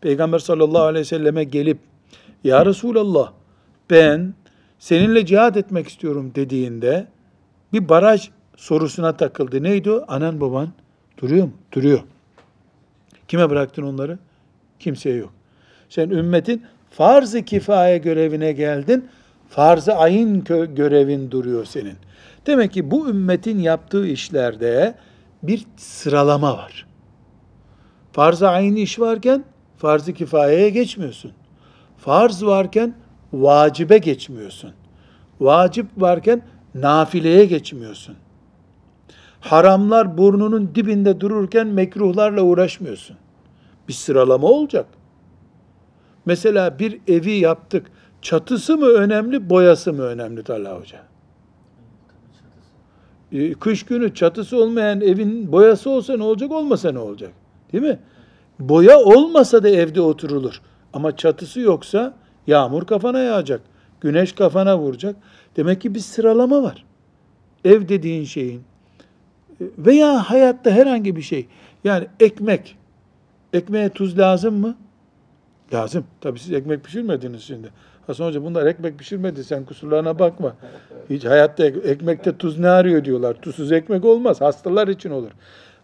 Peygamber 0.00 0.38
sallallahu 0.38 0.82
aleyhi 0.82 1.00
ve 1.00 1.08
selleme 1.08 1.44
gelip 1.44 1.78
Ya 2.44 2.66
Resulallah 2.66 3.32
ben 3.90 4.34
seninle 4.78 5.26
cihad 5.26 5.54
etmek 5.54 5.88
istiyorum 5.88 6.32
dediğinde 6.34 7.06
bir 7.72 7.88
baraj 7.88 8.30
sorusuna 8.56 9.16
takıldı. 9.16 9.62
Neydi 9.62 9.90
o? 9.90 10.04
Anan 10.08 10.40
baban 10.40 10.68
duruyor 11.18 11.44
mu? 11.44 11.52
Duruyor. 11.72 12.00
Kime 13.28 13.50
bıraktın 13.50 13.82
onları? 13.82 14.18
Kimseye 14.78 15.16
yok. 15.16 15.32
Sen 15.88 16.10
ümmetin 16.10 16.62
farz-ı 16.90 17.42
kifaye 17.42 17.98
görevine 17.98 18.52
geldin. 18.52 19.08
Farz-ı 19.48 19.94
ayın 19.94 20.44
görevin 20.74 21.30
duruyor 21.30 21.64
senin. 21.64 21.96
Demek 22.46 22.72
ki 22.72 22.90
bu 22.90 23.08
ümmetin 23.08 23.58
yaptığı 23.58 24.06
işlerde 24.06 24.94
bir 25.42 25.66
sıralama 25.76 26.56
var. 26.56 26.86
Farz-ı 28.12 28.48
ayın 28.48 28.76
iş 28.76 29.00
varken 29.00 29.44
farz-ı 29.80 30.12
kifayeye 30.12 30.70
geçmiyorsun. 30.70 31.32
Farz 31.98 32.44
varken 32.44 32.94
vacibe 33.32 33.98
geçmiyorsun. 33.98 34.70
Vacip 35.40 35.86
varken 35.96 36.42
nafileye 36.74 37.44
geçmiyorsun. 37.44 38.16
Haramlar 39.40 40.18
burnunun 40.18 40.74
dibinde 40.74 41.20
dururken 41.20 41.66
mekruhlarla 41.66 42.42
uğraşmıyorsun. 42.42 43.16
Bir 43.88 43.92
sıralama 43.92 44.48
olacak. 44.48 44.86
Mesela 46.26 46.78
bir 46.78 47.00
evi 47.08 47.30
yaptık. 47.30 47.86
Çatısı 48.22 48.76
mı 48.76 48.86
önemli, 48.86 49.50
boyası 49.50 49.92
mı 49.92 50.02
önemli 50.02 50.42
Talha 50.42 50.80
Hoca? 50.80 50.98
E, 53.32 53.54
kış 53.54 53.82
günü 53.82 54.14
çatısı 54.14 54.56
olmayan 54.56 55.00
evin 55.00 55.52
boyası 55.52 55.90
olsa 55.90 56.16
ne 56.16 56.22
olacak, 56.22 56.50
olmasa 56.50 56.92
ne 56.92 56.98
olacak? 56.98 57.32
Değil 57.72 57.84
mi? 57.84 57.98
Boya 58.60 58.98
olmasa 58.98 59.62
da 59.62 59.68
evde 59.68 60.00
oturulur. 60.00 60.60
Ama 60.92 61.16
çatısı 61.16 61.60
yoksa 61.60 62.14
yağmur 62.46 62.84
kafana 62.86 63.18
yağacak, 63.18 63.60
güneş 64.00 64.32
kafana 64.32 64.78
vuracak. 64.78 65.16
Demek 65.56 65.80
ki 65.80 65.94
bir 65.94 66.00
sıralama 66.00 66.62
var. 66.62 66.84
Ev 67.64 67.88
dediğin 67.88 68.24
şeyin 68.24 68.62
veya 69.60 70.30
hayatta 70.30 70.70
herhangi 70.70 71.16
bir 71.16 71.22
şey. 71.22 71.46
Yani 71.84 72.06
ekmek. 72.20 72.76
Ekmeğe 73.52 73.88
tuz 73.88 74.18
lazım 74.18 74.54
mı? 74.54 74.74
Lazım. 75.72 76.04
Tabii 76.20 76.38
siz 76.38 76.52
ekmek 76.52 76.84
pişirmediniz 76.84 77.42
şimdi. 77.42 77.70
Hasan 78.06 78.26
Hoca 78.26 78.44
bunlar 78.44 78.66
ekmek 78.66 78.98
pişirmedi 78.98 79.44
sen 79.44 79.64
kusurlarına 79.64 80.18
bakma. 80.18 80.54
Hiç 81.10 81.24
hayatta 81.24 81.64
ek- 81.66 81.80
ekmekte 81.90 82.36
tuz 82.38 82.58
ne 82.58 82.68
arıyor 82.68 83.04
diyorlar. 83.04 83.34
Tuzsuz 83.34 83.72
ekmek 83.72 84.04
olmaz. 84.04 84.40
Hastalar 84.40 84.88
için 84.88 85.10
olur. 85.10 85.30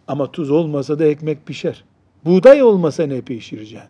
Ama 0.07 0.31
tuz 0.31 0.51
olmasa 0.51 0.99
da 0.99 1.05
ekmek 1.05 1.45
pişer. 1.45 1.83
Buğday 2.25 2.63
olmasa 2.63 3.03
ne 3.03 3.21
pişireceksin? 3.21 3.89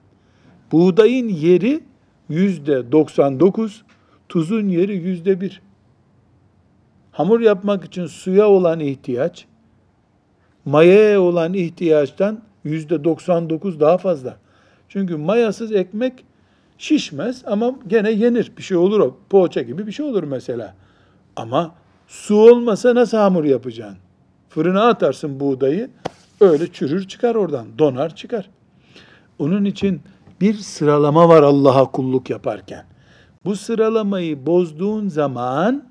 Buğdayın 0.72 1.30
yeri 1.30 1.84
yüzde 2.30 2.92
99, 2.92 3.84
tuzun 4.30 4.68
yeri 4.68 4.96
yüzde 4.96 5.42
bir. 5.42 5.62
Hamur 7.12 7.40
yapmak 7.40 7.86
için 7.86 8.06
suya 8.06 8.48
olan 8.48 8.80
ihtiyaç, 8.80 9.46
mayaya 10.66 11.22
olan 11.22 11.54
ihtiyaçtan 11.54 12.42
yüzde 12.64 13.04
99 13.04 13.80
daha 13.80 13.98
fazla. 13.98 14.38
Çünkü 14.90 15.18
mayasız 15.18 15.72
ekmek 15.72 16.26
şişmez 16.78 17.44
ama 17.46 17.76
gene 17.88 18.12
yenir. 18.12 18.52
Bir 18.58 18.64
şey 18.64 18.78
olur 18.78 19.00
o. 19.00 19.18
Poğaça 19.30 19.62
gibi 19.62 19.88
bir 19.88 19.92
şey 19.92 20.06
olur 20.06 20.24
mesela. 20.24 20.76
Ama 21.36 21.76
su 22.08 22.36
olmasa 22.36 22.96
nasıl 22.96 23.18
hamur 23.18 23.44
yapacaksın? 23.44 23.98
Fırına 24.50 24.88
atarsın 24.88 25.40
buğdayı, 25.40 25.90
öyle 26.42 26.72
çürür 26.72 27.08
çıkar 27.08 27.36
oradan, 27.36 27.68
donar 27.80 28.16
çıkar. 28.16 28.50
Onun 29.40 29.66
için 29.66 30.02
bir 30.42 30.54
sıralama 30.54 31.30
var 31.30 31.44
Allah'a 31.44 31.92
kulluk 31.92 32.30
yaparken. 32.30 32.86
Bu 33.46 33.56
sıralamayı 33.56 34.46
bozduğun 34.46 35.08
zaman 35.08 35.90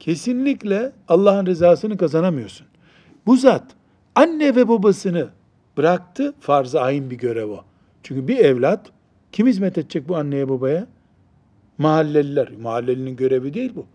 kesinlikle 0.00 0.92
Allah'ın 1.08 1.46
rızasını 1.46 1.96
kazanamıyorsun. 1.96 2.66
Bu 3.26 3.36
zat 3.36 3.64
anne 4.14 4.56
ve 4.56 4.68
babasını 4.68 5.28
bıraktı, 5.76 6.34
farz-ı 6.40 6.80
ayin 6.80 7.10
bir 7.10 7.18
görev 7.18 7.48
o. 7.48 7.64
Çünkü 8.02 8.28
bir 8.28 8.38
evlat 8.38 8.90
kim 9.32 9.46
hizmet 9.46 9.78
edecek 9.78 10.08
bu 10.08 10.16
anneye 10.16 10.48
babaya? 10.48 10.86
Mahalleliler. 11.78 12.48
Mahallelinin 12.62 13.16
görevi 13.16 13.54
değil 13.54 13.72
bu. 13.76 13.86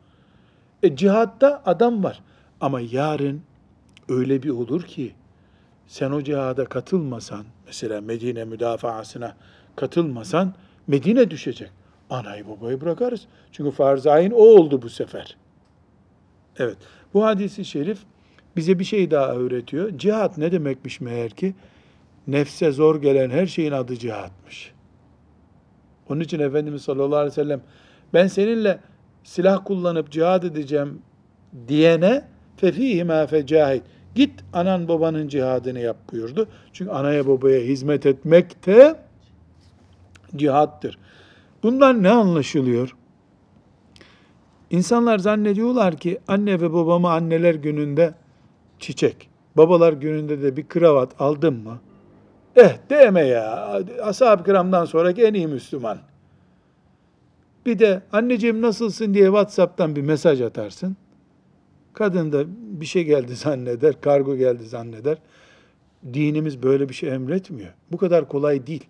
E 0.84 0.96
cihatta 0.96 1.62
adam 1.66 2.04
var. 2.04 2.22
Ama 2.62 2.82
yarın 2.82 3.42
öyle 4.10 4.44
bir 4.44 4.50
olur 4.50 4.84
ki 4.84 5.14
sen 5.90 6.12
o 6.12 6.24
cihada 6.24 6.66
katılmasan, 6.66 7.46
mesela 7.66 8.02
Medine 8.02 8.46
müdafaasına 8.46 9.36
katılmasan 9.76 10.54
Medine 10.88 11.32
düşecek. 11.32 11.72
Anayı 12.10 12.48
babayı 12.48 12.82
bırakarız. 12.82 13.28
Çünkü 13.52 13.72
farz-ı 13.72 14.12
ayin 14.12 14.32
o 14.32 14.36
oldu 14.36 14.82
bu 14.82 14.90
sefer. 14.90 15.38
Evet. 16.58 16.78
Bu 17.14 17.26
hadisi 17.26 17.66
şerif 17.66 18.00
bize 18.56 18.80
bir 18.80 18.84
şey 18.84 19.12
daha 19.12 19.34
öğretiyor. 19.34 19.98
Cihat 19.98 20.38
ne 20.38 20.52
demekmiş 20.52 21.02
meğer 21.02 21.30
ki? 21.30 21.56
Nefse 22.28 22.72
zor 22.72 23.02
gelen 23.02 23.30
her 23.30 23.46
şeyin 23.46 23.72
adı 23.72 23.96
cihatmış. 23.96 24.74
Onun 26.10 26.22
için 26.22 26.40
Efendimiz 26.40 26.82
sallallahu 26.82 27.16
aleyhi 27.16 27.32
ve 27.32 27.44
sellem 27.44 27.62
ben 28.14 28.28
seninle 28.28 28.80
silah 29.24 29.66
kullanıp 29.66 30.12
cihad 30.12 30.44
edeceğim 30.44 31.02
diyene 31.68 32.26
fefihime 32.58 33.28
fecahid. 33.28 33.82
Git 34.16 34.44
anan 34.54 34.88
babanın 34.88 35.28
cihadını 35.28 35.80
yap 35.80 35.98
buyurdu. 36.12 36.48
Çünkü 36.74 36.92
anaya 36.92 37.28
babaya 37.28 37.60
hizmet 37.60 38.06
etmek 38.06 38.66
de 38.66 38.96
cihattır. 40.36 40.98
Bundan 41.64 42.04
ne 42.04 42.10
anlaşılıyor? 42.10 42.96
İnsanlar 44.70 45.20
zannediyorlar 45.20 45.98
ki 45.98 46.20
anne 46.28 46.62
ve 46.62 46.74
babama 46.74 47.14
anneler 47.14 47.56
gününde 47.56 48.14
çiçek, 48.80 49.30
babalar 49.58 49.94
gününde 49.94 50.42
de 50.42 50.58
bir 50.58 50.68
kravat 50.68 51.22
aldım 51.22 51.64
mı? 51.64 51.80
Eh 52.56 52.78
deme 52.90 53.22
ya, 53.22 53.80
ashab-ı 54.04 54.44
kiramdan 54.44 54.86
sonraki 54.86 55.24
en 55.24 55.34
iyi 55.34 55.48
Müslüman. 55.48 55.98
Bir 57.66 57.80
de 57.80 58.02
anneciğim 58.14 58.62
nasılsın 58.62 59.14
diye 59.14 59.26
WhatsApp'tan 59.26 59.96
bir 59.96 60.02
mesaj 60.02 60.42
atarsın. 60.42 60.98
Kadın 61.94 62.32
da 62.32 62.44
bir 62.82 62.86
şey 62.86 63.04
geldi 63.04 63.36
zanneder, 63.36 64.02
kargo 64.02 64.36
geldi 64.36 64.64
zanneder. 64.64 65.18
Dinimiz 66.14 66.64
böyle 66.64 66.90
bir 66.90 66.94
şey 66.94 67.10
emretmiyor. 67.10 67.74
Bu 67.92 67.98
kadar 67.98 68.28
kolay 68.28 68.68
değil. 68.68 68.86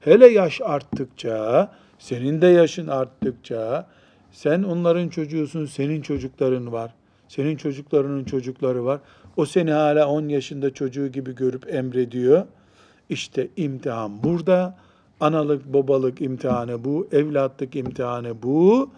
Hele 0.00 0.26
yaş 0.26 0.60
arttıkça, 0.64 1.72
senin 1.98 2.42
de 2.42 2.46
yaşın 2.46 2.86
arttıkça, 2.86 3.86
sen 4.32 4.62
onların 4.62 5.08
çocuğusun, 5.08 5.66
senin 5.66 6.02
çocukların 6.02 6.72
var. 6.72 6.94
Senin 7.28 7.56
çocuklarının 7.56 8.24
çocukları 8.24 8.84
var. 8.84 9.00
O 9.36 9.46
seni 9.46 9.70
hala 9.72 10.08
10 10.08 10.28
yaşında 10.28 10.74
çocuğu 10.74 11.08
gibi 11.08 11.34
görüp 11.34 11.74
emrediyor. 11.74 12.46
İşte 13.08 13.48
imtihan 13.56 14.22
burada. 14.22 14.76
Analık, 15.20 15.72
babalık 15.72 16.20
imtihanı 16.20 16.84
bu, 16.84 17.08
evlatlık 17.12 17.76
imtihanı 17.76 18.42
bu. 18.42 18.90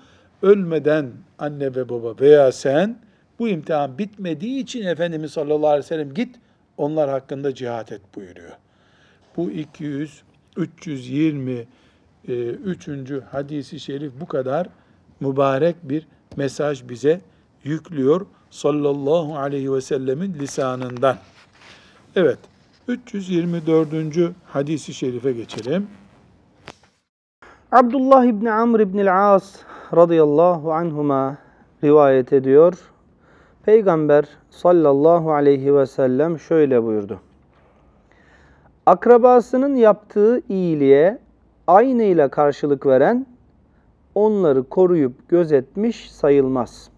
Ölmeden 0.43 1.11
anne 1.39 1.75
ve 1.75 1.89
baba 1.89 2.15
veya 2.21 2.53
sen 2.53 2.99
bu 3.39 3.49
imtihan 3.49 3.99
bitmediği 3.99 4.63
için 4.63 4.87
Efendimiz 4.87 5.33
sallallahu 5.33 5.69
aleyhi 5.69 5.85
ve 5.85 5.89
sellem 5.89 6.15
git 6.15 6.37
onlar 6.77 7.11
hakkında 7.11 7.55
cihat 7.55 7.93
et 7.93 8.01
buyuruyor. 8.15 8.53
Bu 9.37 9.51
200 9.51 10.23
320 10.57 11.67
3. 12.29 12.89
hadisi 13.31 13.81
şerif 13.81 14.13
bu 14.21 14.27
kadar 14.27 14.67
mübarek 15.21 15.77
bir 15.83 16.07
mesaj 16.37 16.89
bize 16.89 17.21
yüklüyor 17.65 18.27
sallallahu 18.51 19.37
aleyhi 19.37 19.73
ve 19.73 19.81
sellemin 19.81 20.35
lisanından. 20.35 21.17
Evet, 22.17 22.39
324. 22.89 24.33
hadisi 24.47 24.95
şerife 24.95 25.33
geçelim. 25.33 25.87
Abdullah 27.73 28.25
İbni 28.25 28.53
Amr 28.53 28.81
İbni 28.81 29.11
As 29.13 29.55
radıyallahu 29.97 30.73
anhuma 30.73 31.39
rivayet 31.85 32.33
ediyor. 32.33 32.94
Peygamber 33.67 34.25
sallallahu 34.51 35.33
aleyhi 35.33 35.75
ve 35.75 35.87
sellem 35.87 36.39
şöyle 36.39 36.83
buyurdu. 36.83 37.21
Akrabasının 38.87 39.75
yaptığı 39.75 40.41
iyiliğe 40.49 41.19
aynıyla 41.67 42.29
karşılık 42.29 42.87
veren 42.87 43.27
onları 44.15 44.63
koruyup 44.63 45.29
gözetmiş 45.29 46.11
sayılmaz. 46.11 46.89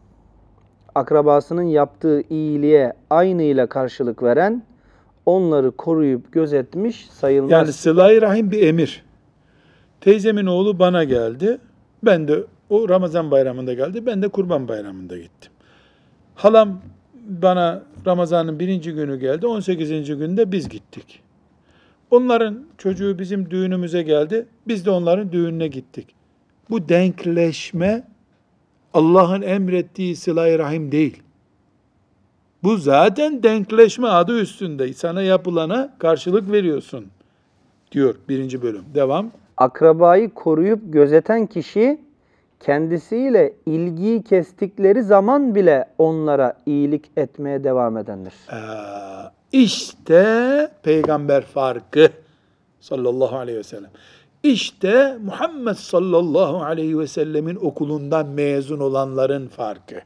Akrabasının 0.94 1.62
yaptığı 1.62 2.22
iyiliğe 2.30 2.92
aynıyla 3.10 3.66
karşılık 3.66 4.22
veren 4.22 4.62
onları 5.26 5.70
koruyup 5.70 6.32
gözetmiş 6.32 7.08
sayılmaz. 7.10 7.50
Yani 7.50 7.72
sıla 7.72 8.22
rahim 8.22 8.50
bir 8.50 8.62
emir. 8.62 9.04
Teyzemin 10.00 10.46
oğlu 10.46 10.78
bana 10.78 11.04
geldi. 11.04 11.58
Ben 12.04 12.28
de 12.28 12.44
o 12.70 12.88
Ramazan 12.88 13.30
bayramında 13.30 13.74
geldi. 13.74 14.06
Ben 14.06 14.22
de 14.22 14.28
kurban 14.28 14.68
bayramında 14.68 15.16
gittim. 15.16 15.52
Halam 16.36 16.80
bana 17.28 17.82
Ramazan'ın 18.06 18.58
birinci 18.58 18.92
günü 18.92 19.20
geldi. 19.20 19.46
18. 19.46 20.18
günde 20.18 20.52
biz 20.52 20.68
gittik. 20.68 21.22
Onların 22.10 22.64
çocuğu 22.78 23.18
bizim 23.18 23.50
düğünümüze 23.50 24.02
geldi. 24.02 24.46
Biz 24.68 24.86
de 24.86 24.90
onların 24.90 25.32
düğününe 25.32 25.68
gittik. 25.68 26.14
Bu 26.70 26.88
denkleşme 26.88 28.04
Allah'ın 28.94 29.42
emrettiği 29.42 30.16
sıla 30.16 30.58
rahim 30.58 30.92
değil. 30.92 31.22
Bu 32.62 32.76
zaten 32.76 33.42
denkleşme 33.42 34.08
adı 34.08 34.40
üstünde. 34.40 34.92
Sana 34.92 35.22
yapılana 35.22 35.94
karşılık 35.98 36.52
veriyorsun 36.52 37.06
diyor 37.92 38.14
birinci 38.28 38.62
bölüm. 38.62 38.84
Devam. 38.94 39.30
Akrabayı 39.56 40.30
koruyup 40.34 40.80
gözeten 40.84 41.46
kişi 41.46 42.05
kendisiyle 42.60 43.54
ilgiyi 43.66 44.22
kestikleri 44.22 45.02
zaman 45.02 45.54
bile 45.54 45.84
onlara 45.98 46.56
iyilik 46.66 47.10
etmeye 47.16 47.64
devam 47.64 47.96
edendir. 47.96 48.34
Ee, 48.52 48.56
işte 49.52 50.70
peygamber 50.82 51.42
farkı 51.42 52.08
sallallahu 52.80 53.36
aleyhi 53.36 53.58
ve 53.58 53.62
sellem. 53.62 53.90
İşte 54.42 55.18
Muhammed 55.24 55.74
sallallahu 55.74 56.62
aleyhi 56.62 56.98
ve 56.98 57.06
sellemin 57.06 57.56
okulundan 57.56 58.26
mezun 58.26 58.80
olanların 58.80 59.48
farkı. 59.48 60.00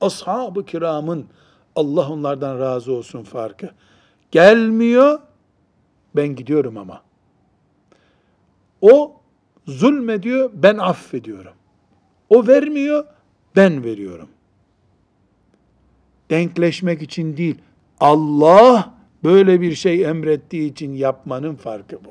Ashab-ı 0.00 0.64
kiramın 0.64 1.26
Allah 1.76 2.12
onlardan 2.12 2.58
razı 2.58 2.92
olsun 2.92 3.22
farkı. 3.22 3.70
Gelmiyor, 4.30 5.18
ben 6.16 6.28
gidiyorum 6.28 6.76
ama. 6.76 7.02
O 8.80 9.19
zulmediyor, 9.70 10.50
ben 10.54 10.78
affediyorum. 10.78 11.52
O 12.28 12.46
vermiyor, 12.46 13.04
ben 13.56 13.84
veriyorum. 13.84 14.28
denkleşmek 16.30 17.02
için 17.02 17.36
değil, 17.36 17.58
Allah 18.00 18.94
böyle 19.24 19.60
bir 19.60 19.74
şey 19.74 20.04
emrettiği 20.04 20.72
için 20.72 20.92
yapmanın 20.92 21.54
farkı 21.54 21.96
bu. 22.04 22.10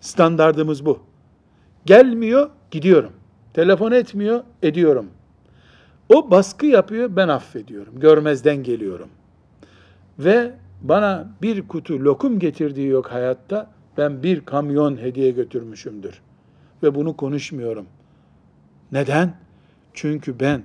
Standardımız 0.00 0.86
bu. 0.86 0.98
Gelmiyor, 1.86 2.50
gidiyorum. 2.70 3.12
Telefon 3.54 3.92
etmiyor, 3.92 4.44
ediyorum. 4.62 5.06
O 6.14 6.30
baskı 6.30 6.66
yapıyor, 6.66 7.16
ben 7.16 7.28
affediyorum. 7.28 8.00
Görmezden 8.00 8.62
geliyorum. 8.62 9.08
Ve 10.18 10.52
bana 10.82 11.28
bir 11.42 11.68
kutu 11.68 12.04
lokum 12.04 12.38
getirdiği 12.38 12.88
yok 12.88 13.12
hayatta, 13.12 13.70
ben 13.98 14.22
bir 14.22 14.40
kamyon 14.40 14.96
hediye 14.96 15.30
götürmüşümdür. 15.30 16.20
Ve 16.82 16.94
bunu 16.94 17.16
konuşmuyorum. 17.16 17.86
Neden? 18.92 19.34
Çünkü 19.94 20.40
ben 20.40 20.62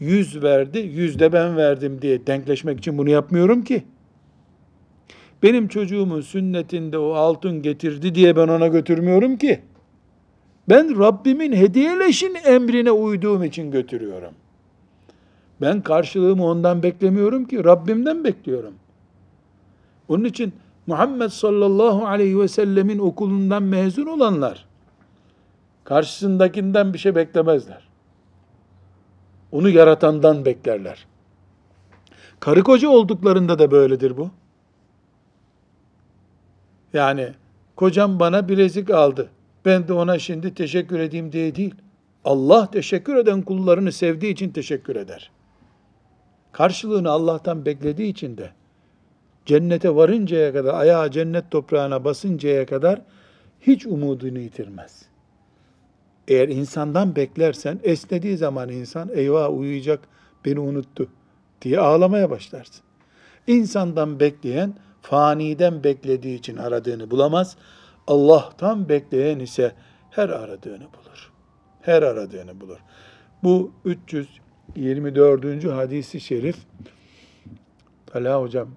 yüz 0.00 0.42
verdi, 0.42 0.78
yüzde 0.78 1.32
ben 1.32 1.56
verdim 1.56 2.02
diye 2.02 2.26
denkleşmek 2.26 2.78
için 2.78 2.98
bunu 2.98 3.10
yapmıyorum 3.10 3.62
ki. 3.62 3.84
Benim 5.42 5.68
çocuğumun 5.68 6.20
sünnetinde 6.20 6.98
o 6.98 7.12
altın 7.12 7.62
getirdi 7.62 8.14
diye 8.14 8.36
ben 8.36 8.48
ona 8.48 8.66
götürmüyorum 8.66 9.36
ki. 9.36 9.60
Ben 10.68 10.98
Rabbimin 10.98 11.52
hediyeleşin 11.52 12.36
emrine 12.44 12.90
uyduğum 12.90 13.44
için 13.44 13.70
götürüyorum. 13.70 14.32
Ben 15.60 15.80
karşılığımı 15.80 16.44
ondan 16.44 16.82
beklemiyorum 16.82 17.44
ki, 17.44 17.64
Rabbimden 17.64 18.24
bekliyorum. 18.24 18.74
Onun 20.08 20.24
için 20.24 20.52
Muhammed 20.86 21.28
sallallahu 21.28 22.06
aleyhi 22.06 22.40
ve 22.40 22.48
sellemin 22.48 22.98
okulundan 22.98 23.62
mezun 23.62 24.06
olanlar, 24.06 24.66
karşısındakinden 25.84 26.94
bir 26.94 26.98
şey 26.98 27.14
beklemezler. 27.14 27.88
Onu 29.52 29.68
yaratandan 29.68 30.44
beklerler. 30.44 31.06
Karı 32.40 32.62
koca 32.62 32.88
olduklarında 32.88 33.58
da 33.58 33.70
böyledir 33.70 34.16
bu. 34.16 34.30
Yani 36.92 37.32
kocam 37.76 38.20
bana 38.20 38.48
bilezik 38.48 38.90
aldı. 38.90 39.30
Ben 39.64 39.88
de 39.88 39.92
ona 39.92 40.18
şimdi 40.18 40.54
teşekkür 40.54 41.00
edeyim 41.00 41.32
diye 41.32 41.54
değil. 41.54 41.74
Allah 42.24 42.70
teşekkür 42.70 43.16
eden 43.16 43.42
kullarını 43.42 43.92
sevdiği 43.92 44.32
için 44.32 44.50
teşekkür 44.50 44.96
eder. 44.96 45.30
Karşılığını 46.52 47.10
Allah'tan 47.10 47.66
beklediği 47.66 48.08
için 48.10 48.36
de 48.36 48.50
cennete 49.46 49.94
varıncaya 49.94 50.52
kadar, 50.52 50.74
ayağı 50.74 51.10
cennet 51.10 51.50
toprağına 51.50 52.04
basıncaya 52.04 52.66
kadar 52.66 53.02
hiç 53.60 53.86
umudunu 53.86 54.38
yitirmez. 54.38 55.02
Eğer 56.28 56.48
insandan 56.48 57.16
beklersen, 57.16 57.80
esnediği 57.82 58.36
zaman 58.36 58.68
insan 58.68 59.10
eyvah 59.14 59.58
uyuyacak, 59.58 60.00
beni 60.44 60.60
unuttu 60.60 61.08
diye 61.62 61.80
ağlamaya 61.80 62.30
başlarsın. 62.30 62.84
İnsandan 63.46 64.20
bekleyen, 64.20 64.74
faniden 65.02 65.84
beklediği 65.84 66.38
için 66.38 66.56
aradığını 66.56 67.10
bulamaz. 67.10 67.56
Allah'tan 68.06 68.88
bekleyen 68.88 69.38
ise 69.38 69.72
her 70.10 70.28
aradığını 70.28 70.84
bulur. 70.84 71.32
Her 71.82 72.02
aradığını 72.02 72.60
bulur. 72.60 72.78
Bu 73.42 73.72
324. 73.84 75.64
hadisi 75.64 76.20
şerif 76.20 76.56
Talha 78.06 78.40
hocam 78.40 78.68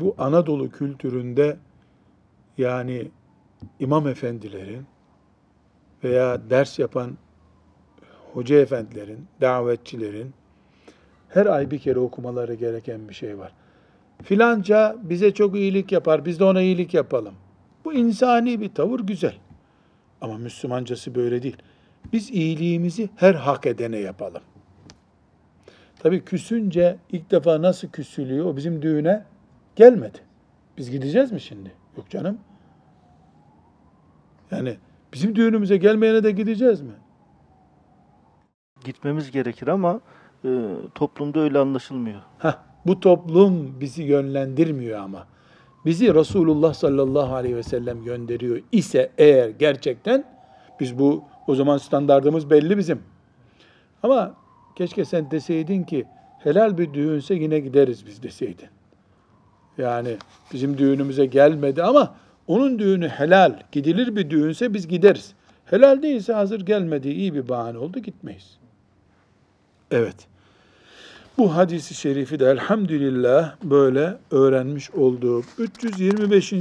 bu 0.00 0.14
Anadolu 0.18 0.70
kültüründe 0.70 1.56
yani 2.58 3.08
imam 3.80 4.08
efendilerin 4.08 4.86
veya 6.04 6.50
ders 6.50 6.78
yapan 6.78 7.18
hoca 8.32 8.56
efendilerin, 8.56 9.26
davetçilerin 9.40 10.34
her 11.28 11.46
ay 11.46 11.70
bir 11.70 11.78
kere 11.78 11.98
okumaları 11.98 12.54
gereken 12.54 13.08
bir 13.08 13.14
şey 13.14 13.38
var. 13.38 13.52
Filanca 14.22 14.96
bize 15.02 15.34
çok 15.34 15.56
iyilik 15.56 15.92
yapar, 15.92 16.24
biz 16.24 16.40
de 16.40 16.44
ona 16.44 16.60
iyilik 16.60 16.94
yapalım. 16.94 17.34
Bu 17.84 17.94
insani 17.94 18.60
bir 18.60 18.74
tavır 18.74 19.00
güzel. 19.00 19.34
Ama 20.20 20.38
Müslümancası 20.38 21.14
böyle 21.14 21.42
değil. 21.42 21.56
Biz 22.12 22.30
iyiliğimizi 22.30 23.08
her 23.16 23.34
hak 23.34 23.66
edene 23.66 23.98
yapalım. 23.98 24.42
Tabii 25.98 26.24
küsünce 26.24 26.96
ilk 27.12 27.30
defa 27.30 27.62
nasıl 27.62 27.88
küsülüyor 27.88 28.46
o 28.46 28.56
bizim 28.56 28.82
düğüne 28.82 29.24
gelmedi. 29.76 30.18
Biz 30.78 30.90
gideceğiz 30.90 31.32
mi 31.32 31.40
şimdi? 31.40 31.72
Yok 31.96 32.10
canım. 32.10 32.38
Yani 34.50 34.76
bizim 35.12 35.36
düğünümüze 35.36 35.76
gelmeyene 35.76 36.24
de 36.24 36.30
gideceğiz 36.30 36.80
mi? 36.80 36.92
Gitmemiz 38.84 39.30
gerekir 39.30 39.68
ama 39.68 40.00
e, 40.44 40.48
toplumda 40.94 41.40
öyle 41.40 41.58
anlaşılmıyor. 41.58 42.20
Heh, 42.38 42.58
bu 42.86 43.00
toplum 43.00 43.80
bizi 43.80 44.02
yönlendirmiyor 44.02 45.00
ama. 45.00 45.26
Bizi 45.84 46.14
Resulullah 46.14 46.74
sallallahu 46.74 47.34
aleyhi 47.34 47.56
ve 47.56 47.62
sellem 47.62 48.04
gönderiyor 48.04 48.60
ise 48.72 49.10
eğer 49.18 49.48
gerçekten 49.48 50.24
biz 50.80 50.98
bu 50.98 51.24
o 51.46 51.54
zaman 51.54 51.78
standardımız 51.78 52.50
belli 52.50 52.78
bizim. 52.78 53.02
Ama 54.02 54.34
keşke 54.76 55.04
sen 55.04 55.30
deseydin 55.30 55.84
ki 55.84 56.04
helal 56.38 56.78
bir 56.78 56.94
düğünse 56.94 57.34
yine 57.34 57.60
gideriz 57.60 58.06
biz 58.06 58.22
deseydin. 58.22 58.68
Yani 59.78 60.16
bizim 60.52 60.78
düğünümüze 60.78 61.26
gelmedi 61.26 61.82
ama 61.82 62.14
onun 62.46 62.78
düğünü 62.78 63.08
helal, 63.08 63.52
gidilir 63.72 64.16
bir 64.16 64.30
düğünse 64.30 64.74
biz 64.74 64.88
gideriz. 64.88 65.32
Helal 65.66 66.02
değilse 66.02 66.32
hazır 66.32 66.60
gelmedi, 66.60 67.08
iyi 67.08 67.34
bir 67.34 67.48
bahane 67.48 67.78
oldu 67.78 67.98
gitmeyiz. 67.98 68.58
Evet. 69.90 70.16
Bu 71.38 71.56
hadisi 71.56 71.94
şerifi 71.94 72.40
de 72.40 72.50
elhamdülillah 72.50 73.54
böyle 73.62 74.16
öğrenmiş 74.30 74.90
olduk. 74.90 75.44
325. 75.58 76.52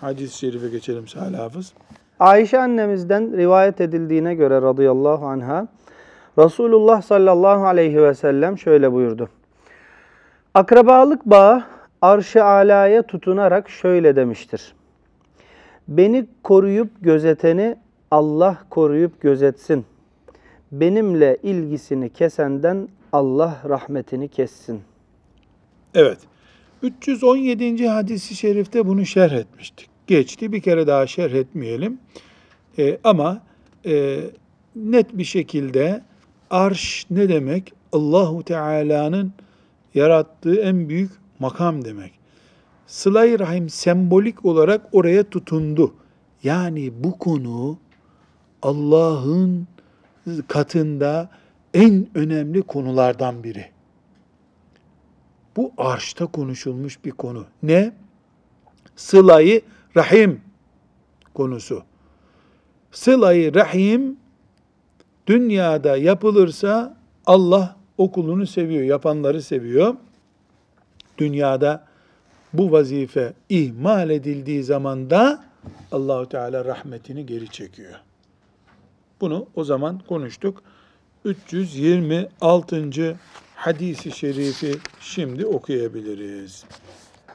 hadis-i 0.00 0.38
şerife 0.38 0.68
geçelim 0.68 1.08
Salih 1.08 1.38
Hafız. 1.38 1.72
Ayşe 2.20 2.58
annemizden 2.58 3.36
rivayet 3.36 3.80
edildiğine 3.80 4.34
göre 4.34 4.62
radıyallahu 4.62 5.26
anha 5.26 5.68
Resulullah 6.38 7.02
sallallahu 7.02 7.66
aleyhi 7.66 8.02
ve 8.02 8.14
sellem 8.14 8.58
şöyle 8.58 8.92
buyurdu. 8.92 9.28
Akrabalık 10.54 11.26
bağı 11.26 11.62
arş-ı 12.02 12.44
alaya 12.44 13.02
tutunarak 13.02 13.70
şöyle 13.70 14.16
demiştir. 14.16 14.74
Beni 15.88 16.26
koruyup 16.42 16.90
gözeteni 17.00 17.76
Allah 18.10 18.58
koruyup 18.70 19.20
gözetsin. 19.20 19.86
Benimle 20.72 21.36
ilgisini 21.42 22.10
kesenden 22.10 22.88
Allah 23.12 23.62
rahmetini 23.68 24.28
kessin. 24.28 24.80
Evet. 25.94 26.18
317. 26.82 27.88
hadisi 27.88 28.34
şerifte 28.34 28.86
bunu 28.86 29.06
şerh 29.06 29.32
etmiştik. 29.32 29.88
Geçti. 30.06 30.52
Bir 30.52 30.60
kere 30.60 30.86
daha 30.86 31.06
şerh 31.06 31.32
etmeyelim. 31.32 31.98
Ee, 32.78 32.98
ama 33.04 33.42
e, 33.86 34.20
net 34.76 35.18
bir 35.18 35.24
şekilde 35.24 36.02
arş 36.50 37.06
ne 37.10 37.28
demek? 37.28 37.72
Allahu 37.92 38.42
Teala'nın 38.42 39.32
yarattığı 39.94 40.60
en 40.60 40.88
büyük 40.88 41.10
makam 41.40 41.84
demek. 41.84 42.12
Sıla-i 42.86 43.38
Rahim 43.38 43.68
sembolik 43.68 44.44
olarak 44.44 44.88
oraya 44.92 45.24
tutundu. 45.24 45.94
Yani 46.42 47.04
bu 47.04 47.18
konu 47.18 47.78
Allah'ın 48.62 49.68
katında 50.48 51.30
en 51.74 52.06
önemli 52.14 52.62
konulardan 52.62 53.44
biri. 53.44 53.66
Bu 55.56 55.72
arşta 55.78 56.26
konuşulmuş 56.26 57.04
bir 57.04 57.10
konu. 57.10 57.46
Ne? 57.62 57.92
Sıla-i 58.96 59.62
Rahim 59.96 60.40
konusu. 61.34 61.82
Sıla-i 62.92 63.54
Rahim 63.54 64.16
dünyada 65.26 65.96
yapılırsa 65.96 66.96
Allah 67.26 67.76
okulunu 67.98 68.46
seviyor, 68.46 68.82
yapanları 68.82 69.42
seviyor. 69.42 69.94
Dünyada 71.20 71.84
bu 72.52 72.72
vazife 72.72 73.32
ihmal 73.48 74.10
edildiği 74.10 74.62
zaman 74.62 75.10
da 75.10 75.44
Allahu 75.92 76.28
Teala 76.28 76.64
rahmetini 76.64 77.26
geri 77.26 77.48
çekiyor. 77.48 77.94
Bunu 79.20 79.46
o 79.54 79.64
zaman 79.64 79.98
konuştuk. 80.08 80.62
326. 81.24 83.18
hadisi 83.54 84.10
şerifi 84.10 84.74
şimdi 85.00 85.46
okuyabiliriz. 85.46 86.64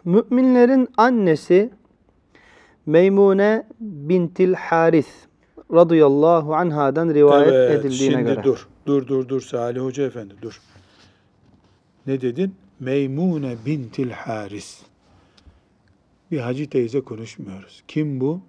Müminlerin 0.05 0.87
annesi 0.97 1.69
Meymune 2.85 3.67
bintil 3.79 4.53
Haris 4.53 5.07
radıyallahu 5.73 6.55
anhadan 6.55 7.13
rivayet 7.13 7.71
edildiğine 7.71 8.13
şimdi 8.13 8.23
göre. 8.23 8.43
dur. 8.43 8.67
Dur 8.85 9.07
dur 9.07 9.27
dur 9.27 9.41
Salih 9.41 9.81
Hoca 9.81 10.03
Efendi 10.03 10.33
dur. 10.41 10.61
Ne 12.07 12.21
dedin? 12.21 12.55
Meymune 12.79 13.55
bintil 13.65 14.11
Haris. 14.11 14.81
Bir 16.31 16.39
hacı 16.39 16.69
teyze 16.69 17.01
konuşmuyoruz. 17.01 17.83
Kim 17.87 18.21
bu? 18.21 18.41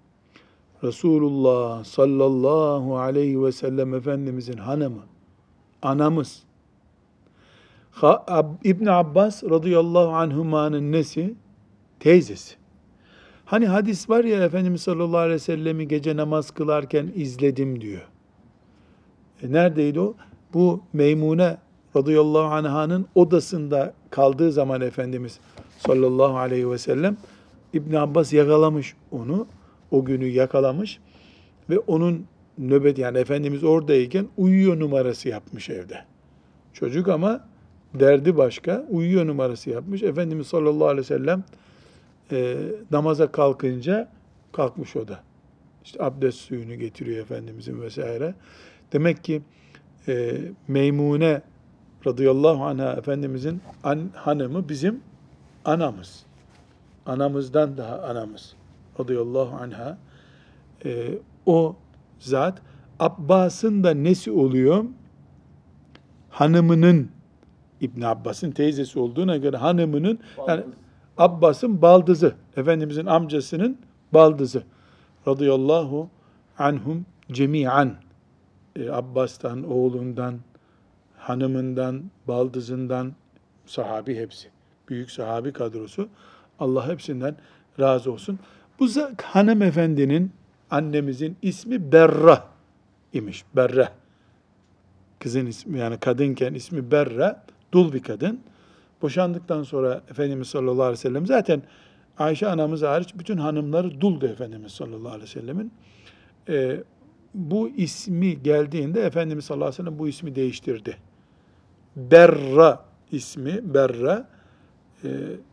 Resulullah 0.84 1.84
sallallahu 1.84 2.98
aleyhi 2.98 3.42
ve 3.42 3.52
sellem 3.52 3.94
Efendimizin 3.94 4.56
hanımı, 4.56 5.02
anamız. 5.82 6.42
İbn 8.64 8.86
Abbas 8.86 9.44
radıyallahu 9.44 10.10
anhumanın 10.10 10.92
nesi? 10.92 11.34
Teyzesi. 12.00 12.56
Hani 13.44 13.66
hadis 13.66 14.10
var 14.10 14.24
ya 14.24 14.44
Efendimiz 14.44 14.82
sallallahu 14.82 15.18
aleyhi 15.18 15.34
ve 15.34 15.38
sellemi 15.38 15.88
gece 15.88 16.16
namaz 16.16 16.50
kılarken 16.50 17.12
izledim 17.14 17.80
diyor. 17.80 18.08
E 19.42 19.52
neredeydi 19.52 20.00
o? 20.00 20.14
Bu 20.54 20.80
Meymune 20.92 21.56
radıyallahu 21.96 22.54
anh'ın 22.54 23.06
odasında 23.14 23.94
kaldığı 24.16 24.52
zaman 24.52 24.80
Efendimiz 24.80 25.40
sallallahu 25.78 26.36
aleyhi 26.36 26.70
ve 26.70 26.78
sellem 26.78 27.16
İbn 27.72 27.94
Abbas 27.94 28.32
yakalamış 28.32 28.94
onu. 29.10 29.46
O 29.90 30.04
günü 30.04 30.26
yakalamış 30.26 30.98
ve 31.70 31.78
onun 31.78 32.26
nöbet 32.58 32.98
yani 32.98 33.18
Efendimiz 33.18 33.64
oradayken 33.64 34.26
uyuyor 34.36 34.80
numarası 34.80 35.28
yapmış 35.28 35.70
evde. 35.70 36.04
Çocuk 36.72 37.08
ama 37.08 37.44
derdi 37.94 38.36
başka. 38.36 38.86
Uyuyor 38.90 39.26
numarası 39.26 39.70
yapmış. 39.70 40.02
Efendimiz 40.02 40.46
sallallahu 40.46 40.88
aleyhi 40.88 41.04
ve 41.10 41.16
sellem 41.16 41.44
e, 42.32 42.56
namaza 42.90 43.32
kalkınca 43.32 44.08
kalkmış 44.52 44.96
o 44.96 45.08
da. 45.08 45.20
İşte 45.84 46.04
abdest 46.04 46.38
suyunu 46.38 46.74
getiriyor 46.74 47.18
Efendimizin 47.18 47.80
vesaire. 47.80 48.34
Demek 48.92 49.24
ki 49.24 49.42
e, 50.08 50.32
Meymune 50.68 51.42
radıyallahu 52.06 52.64
anha 52.64 52.92
Efendimizin 52.92 53.60
an, 53.84 54.10
hanımı 54.14 54.68
bizim 54.68 55.00
anamız. 55.64 56.26
Anamızdan 57.06 57.76
daha 57.76 58.02
anamız 58.02 58.54
radıyallahu 59.00 59.56
anha. 59.56 59.98
E, 60.84 61.18
o 61.46 61.76
zat 62.18 62.58
Abbas'ın 62.98 63.84
da 63.84 63.90
nesi 63.90 64.30
oluyor? 64.30 64.84
Hanımının 66.30 67.10
İbn 67.80 68.02
Abbas'ın 68.02 68.50
teyzesi 68.50 68.98
olduğuna 68.98 69.36
göre 69.36 69.56
hanımının 69.56 70.18
yani 70.48 70.62
Abbas'ın 71.18 71.82
baldızı, 71.82 72.34
Efendimizin 72.56 73.06
amcasının 73.06 73.78
baldızı. 74.14 74.62
Radıyallahu 75.28 76.08
anhum 76.58 77.06
cemi'an. 77.32 77.94
E, 78.76 78.90
Abbas'tan, 78.90 79.70
oğlundan, 79.70 80.34
hanımından, 81.28 82.02
baldızından, 82.28 83.12
sahabi 83.66 84.16
hepsi. 84.16 84.48
Büyük 84.88 85.10
sahabi 85.10 85.52
kadrosu. 85.52 86.08
Allah 86.58 86.88
hepsinden 86.88 87.36
razı 87.80 88.12
olsun. 88.12 88.38
Bu 88.78 88.88
hanımefendinin, 89.22 90.32
annemizin 90.70 91.36
ismi 91.42 91.92
Berra 91.92 92.44
imiş. 93.12 93.44
Berra. 93.56 93.92
Kızın 95.18 95.46
ismi 95.46 95.78
yani 95.78 95.98
kadınken 95.98 96.54
ismi 96.54 96.90
Berra. 96.90 97.44
Dul 97.72 97.92
bir 97.92 98.02
kadın. 98.02 98.40
Boşandıktan 99.02 99.62
sonra 99.62 100.02
Efendimiz 100.10 100.48
sallallahu 100.48 100.82
aleyhi 100.82 100.98
ve 100.98 101.08
sellem 101.08 101.26
zaten 101.26 101.62
Ayşe 102.18 102.48
anamız 102.48 102.82
hariç 102.82 103.14
bütün 103.18 103.36
hanımları 103.36 104.00
duldu 104.00 104.26
Efendimiz 104.26 104.72
sallallahu 104.72 105.08
aleyhi 105.08 105.22
ve 105.22 105.40
sellemin. 105.40 105.72
Ee, 106.48 106.76
bu 107.34 107.68
ismi 107.68 108.42
geldiğinde 108.42 109.00
Efendimiz 109.00 109.44
sallallahu 109.44 109.66
aleyhi 109.66 109.82
ve 109.82 109.84
sellem 109.84 109.98
bu 109.98 110.08
ismi 110.08 110.34
değiştirdi. 110.34 110.96
Berra 111.96 112.84
ismi, 113.12 113.74
Berra 113.74 114.28
e, 115.04 115.08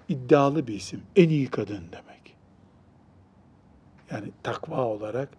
iddialı 0.10 0.68
bir 0.68 0.74
isim. 0.74 1.02
En 1.16 1.30
iyi 1.30 1.48
kadın 1.48 1.84
demek. 1.92 2.36
Yani 4.12 4.32
takva 4.44 4.86
olarak 4.86 5.30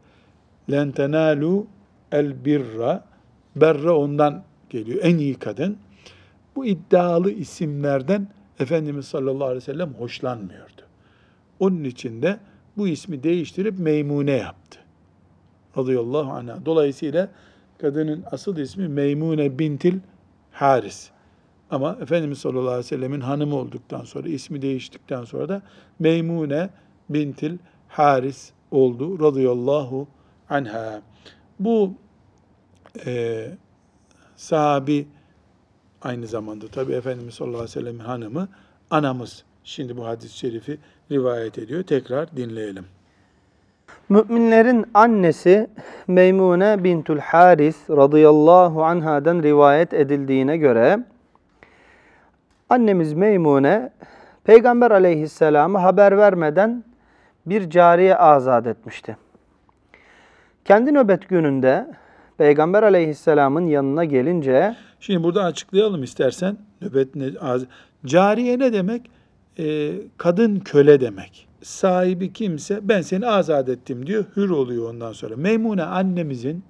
len 0.71 0.93
tenalu 0.93 1.67
el 2.12 2.45
birra 2.45 3.05
berra 3.57 3.97
ondan 3.97 4.45
geliyor. 4.71 4.99
En 5.03 5.19
iyi 5.19 5.35
kadın. 5.35 5.79
Bu 6.57 6.67
iddialı 6.67 7.31
isimlerden 7.31 8.29
Efendimiz 8.59 9.07
sallallahu 9.07 9.45
aleyhi 9.45 9.57
ve 9.57 9.73
sellem 9.73 9.95
hoşlanmıyordu. 9.95 10.83
Onun 11.61 11.85
için 11.85 12.23
de 12.23 12.38
bu 12.77 12.88
ismi 12.88 13.23
değiştirip 13.23 13.79
Meymune 13.79 14.33
yaptı. 14.33 14.79
Radıyallahu 15.77 16.31
anh'a. 16.33 16.67
Dolayısıyla 16.67 17.29
kadının 17.79 18.25
asıl 18.31 18.57
ismi 18.57 18.88
Meymune 18.88 19.59
bintil 19.59 19.99
Haris. 20.55 21.11
Ama 21.71 21.99
Efendimiz 22.01 22.38
sallallahu 22.38 22.69
aleyhi 22.69 22.79
ve 22.79 22.83
sellemin 22.83 23.21
hanımı 23.21 23.57
olduktan 23.57 24.05
sonra, 24.05 24.29
ismi 24.29 24.62
değiştikten 24.62 25.25
sonra 25.25 25.49
da 25.49 25.62
Meymune 25.99 26.71
bintil 27.09 27.59
Haris 27.88 28.53
oldu. 28.71 29.21
Radıyallahu 29.21 30.09
anha. 30.51 31.03
Bu 31.61 31.95
e, 33.07 33.51
sahabi 34.37 35.09
aynı 36.03 36.27
zamanda 36.27 36.69
tabi 36.69 36.93
Efendimiz 36.93 37.35
sallallahu 37.35 37.57
aleyhi 37.57 37.77
ve 37.77 37.81
sellemin 37.81 38.05
hanımı 38.05 38.49
anamız. 38.90 39.45
Şimdi 39.64 39.97
bu 39.97 40.07
hadis-i 40.07 40.38
şerifi 40.38 40.79
rivayet 41.11 41.59
ediyor. 41.59 41.83
Tekrar 41.83 42.37
dinleyelim. 42.37 42.87
Müminlerin 44.09 44.87
annesi 44.94 45.70
Meymune 46.07 46.85
bintül 46.85 47.18
Haris 47.18 47.90
radıyallahu 47.90 48.85
anhadan 48.85 49.42
rivayet 49.42 49.94
edildiğine 49.94 50.57
göre 50.57 50.99
annemiz 52.70 53.12
Meymune 53.12 53.90
Peygamber 54.44 54.90
aleyhisselamı 54.90 55.79
haber 55.79 56.18
vermeden 56.18 56.85
bir 57.47 57.70
cariye 57.70 58.16
azat 58.16 58.66
etmişti. 58.66 59.16
Kendi 60.64 60.94
nöbet 60.94 61.29
gününde 61.29 61.87
Peygamber 62.38 62.83
aleyhisselamın 62.83 63.66
yanına 63.66 64.05
gelince 64.05 64.77
Şimdi 65.01 65.23
burada 65.23 65.44
açıklayalım 65.44 66.03
istersen. 66.03 66.57
Nöbet 66.83 67.14
ne, 67.14 67.27
az- 67.40 67.66
cariye 68.07 68.59
ne 68.59 68.73
demek? 68.73 69.11
Ee, 69.59 69.90
kadın 70.16 70.61
köle 70.61 71.01
demek. 71.01 71.49
Sahibi 71.64 72.33
kimse 72.33 72.88
ben 72.88 73.00
seni 73.03 73.27
azat 73.27 73.68
ettim 73.68 74.07
diyor. 74.07 74.24
Hür 74.37 74.50
oluyor 74.50 74.90
ondan 74.90 75.12
sonra. 75.12 75.37
Meymune 75.37 75.83
annemizin 75.83 76.64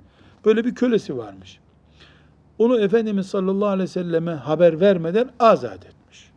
böyle 0.44 0.64
bir 0.64 0.74
kölesi 0.74 1.16
varmış. 1.16 1.59
Onu 2.59 2.80
Efendimiz 2.80 3.26
sallallahu 3.26 3.68
aleyhi 3.68 3.88
ve 3.88 3.92
selleme 3.92 4.33
haber 4.33 4.80
vermeden 4.80 5.30
azat 5.40 5.87
etmiş. 5.87 6.30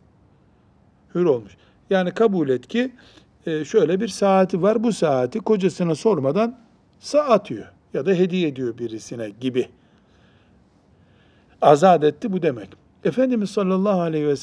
Hür 1.14 1.24
olmuş. 1.24 1.56
Yani 1.90 2.10
kabul 2.10 2.48
et 2.48 2.68
ki 2.68 2.92
e, 3.46 3.64
şöyle 3.64 4.00
bir 4.00 4.08
saati 4.08 4.62
var. 4.62 4.84
Bu 4.84 4.92
saati 4.92 5.38
kocasına 5.40 5.94
sormadan 5.94 6.58
atıyor 7.28 7.66
ya 7.94 8.06
da 8.06 8.10
hediye 8.10 8.48
ediyor 8.48 8.78
birisine 8.78 9.30
gibi 9.40 9.68
azat 11.62 12.04
etti 12.04 12.32
bu 12.32 12.42
demek. 12.42 12.68
Efendimiz 13.04 13.50
sallallahu 13.50 14.00
aleyhi 14.00 14.26
ve 14.26 14.36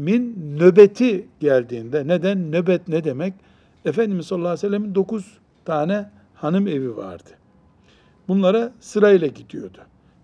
sellemin 0.00 0.56
nöbeti 0.58 1.28
geldiğinde, 1.40 2.08
neden 2.08 2.52
nöbet 2.52 2.88
ne 2.88 3.04
demek? 3.04 3.34
Efendimiz 3.84 4.26
sallallahu 4.26 4.48
aleyhi 4.48 4.66
ve 4.66 4.68
sellemin 4.68 4.94
dokuz 4.94 5.38
tane 5.64 6.10
hanım 6.34 6.68
evi 6.68 6.96
vardı. 6.96 7.30
Bunlara 8.28 8.72
sırayla 8.80 9.26
gidiyordu. 9.26 9.78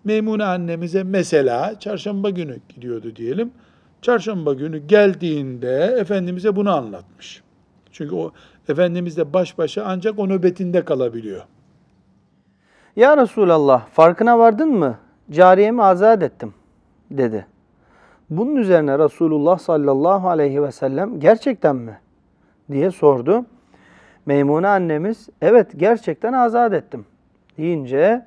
Meymune 0.04 0.44
annemize 0.44 1.02
mesela 1.02 1.80
çarşamba 1.80 2.30
günü 2.30 2.58
gidiyordu 2.68 3.16
diyelim. 3.16 3.50
Çarşamba 4.02 4.54
günü 4.54 4.78
geldiğinde 4.78 5.96
Efendimiz'e 6.00 6.56
bunu 6.56 6.70
anlatmış. 6.76 7.42
Çünkü 7.92 8.14
o 8.14 8.32
Efendimiz'le 8.68 9.32
baş 9.32 9.58
başa 9.58 9.84
ancak 9.84 10.18
o 10.18 10.28
nöbetinde 10.28 10.84
kalabiliyor. 10.84 11.42
Ya 12.96 13.16
Resulallah 13.16 13.86
farkına 13.86 14.38
vardın 14.38 14.68
mı? 14.68 14.98
Cariyemi 15.30 15.82
azat 15.82 16.22
ettim 16.22 16.54
dedi. 17.10 17.46
Bunun 18.30 18.56
üzerine 18.56 18.98
Resulullah 18.98 19.58
sallallahu 19.58 20.28
aleyhi 20.28 20.62
ve 20.62 20.72
sellem 20.72 21.20
gerçekten 21.20 21.76
mi? 21.76 21.98
diye 22.70 22.90
sordu. 22.90 23.44
Meymune 24.26 24.68
annemiz 24.68 25.28
evet 25.42 25.72
gerçekten 25.76 26.32
azat 26.32 26.72
ettim 26.72 27.06
deyince 27.58 28.26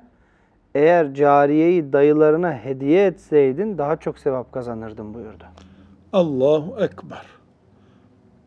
eğer 0.74 1.14
cariyeyi 1.14 1.92
dayılarına 1.92 2.52
hediye 2.52 3.06
etseydin 3.06 3.78
daha 3.78 3.96
çok 3.96 4.18
sevap 4.18 4.52
kazanırdın 4.52 5.14
buyurdu. 5.14 5.44
Allahu 6.12 6.84
Ekber. 6.84 7.26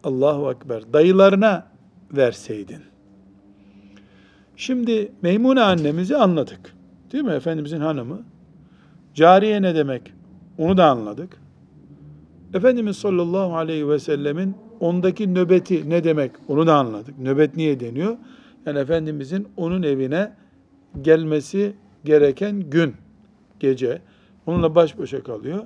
Allahu 0.03 0.51
Ekber. 0.51 0.93
Dayılarına 0.93 1.67
verseydin. 2.11 2.81
Şimdi 4.55 5.11
Meymune 5.21 5.61
annemizi 5.61 6.17
anladık. 6.17 6.75
Değil 7.11 7.23
mi? 7.23 7.31
Efendimizin 7.33 7.79
hanımı. 7.79 8.21
Cariye 9.13 9.61
ne 9.61 9.75
demek? 9.75 10.13
Onu 10.57 10.77
da 10.77 10.85
anladık. 10.85 11.42
Efendimiz 12.53 12.97
sallallahu 12.97 13.55
aleyhi 13.55 13.89
ve 13.89 13.99
sellemin 13.99 14.55
ondaki 14.79 15.33
nöbeti 15.33 15.89
ne 15.89 16.03
demek? 16.03 16.31
Onu 16.47 16.67
da 16.67 16.75
anladık. 16.75 17.19
Nöbet 17.19 17.57
niye 17.57 17.79
deniyor? 17.79 18.17
Yani 18.65 18.79
Efendimizin 18.79 19.47
onun 19.57 19.83
evine 19.83 20.33
gelmesi 21.01 21.75
gereken 22.05 22.59
gün, 22.69 22.95
gece. 23.59 24.01
Onunla 24.45 24.75
baş 24.75 24.97
başa 24.97 25.23
kalıyor. 25.23 25.63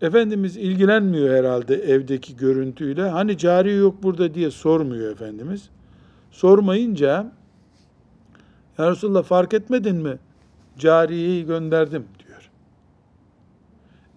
Efendimiz 0.00 0.56
ilgilenmiyor 0.56 1.34
herhalde 1.34 1.74
evdeki 1.74 2.36
görüntüyle. 2.36 3.02
Hani 3.02 3.38
cari 3.38 3.72
yok 3.72 4.02
burada 4.02 4.34
diye 4.34 4.50
sormuyor 4.50 5.12
Efendimiz. 5.12 5.68
Sormayınca 6.30 7.32
ya 8.78 8.90
Resulallah 8.90 9.22
fark 9.22 9.54
etmedin 9.54 9.96
mi? 9.96 10.18
Cariyeyi 10.78 11.46
gönderdim. 11.46 12.04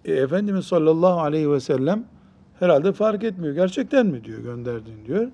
E, 0.06 0.12
Efendimiz 0.12 0.66
sallallahu 0.66 1.20
aleyhi 1.20 1.50
ve 1.50 1.60
sellem 1.60 2.04
herhalde 2.58 2.92
fark 2.92 3.24
etmiyor. 3.24 3.54
Gerçekten 3.54 4.06
mi 4.06 4.24
diyor 4.24 4.38
gönderdin 4.38 5.06
diyor. 5.06 5.28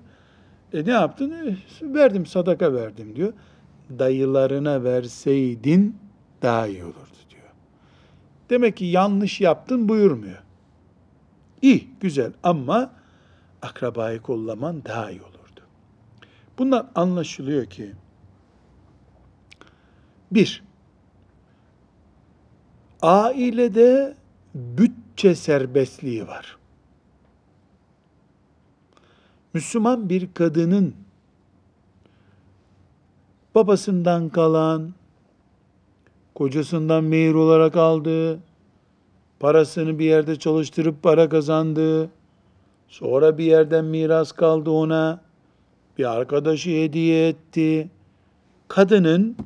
E 0.73 0.85
ne 0.85 0.91
yaptın? 0.91 1.31
E, 1.31 1.55
verdim 1.81 2.25
sadaka 2.25 2.73
verdim 2.73 3.15
diyor. 3.15 3.33
Dayılarına 3.99 4.83
verseydin 4.83 5.97
daha 6.41 6.67
iyi 6.67 6.83
olurdu 6.83 7.17
diyor. 7.29 7.51
Demek 8.49 8.77
ki 8.77 8.85
yanlış 8.85 9.41
yaptın 9.41 9.89
buyurmuyor. 9.89 10.43
İyi, 11.61 11.87
güzel 11.99 12.31
ama 12.43 12.91
akrabayı 13.61 14.21
kollaman 14.21 14.85
daha 14.85 15.11
iyi 15.11 15.21
olurdu. 15.21 15.61
Bundan 16.57 16.89
anlaşılıyor 16.95 17.65
ki 17.65 17.91
bir, 20.31 20.63
ailede 23.01 24.15
bütçe 24.53 25.35
serbestliği 25.35 26.27
var. 26.27 26.57
Müslüman 29.53 30.09
bir 30.09 30.33
kadının 30.33 30.95
babasından 33.55 34.29
kalan, 34.29 34.93
kocasından 36.35 37.03
mehir 37.03 37.33
olarak 37.33 37.75
aldığı, 37.75 38.39
parasını 39.39 39.99
bir 39.99 40.05
yerde 40.05 40.35
çalıştırıp 40.35 41.03
para 41.03 41.29
kazandığı, 41.29 42.09
sonra 42.87 43.37
bir 43.37 43.43
yerden 43.43 43.85
miras 43.85 44.31
kaldı 44.31 44.69
ona, 44.69 45.21
bir 45.97 46.11
arkadaşı 46.11 46.69
hediye 46.69 47.27
etti. 47.27 47.89
Kadının 48.67 49.37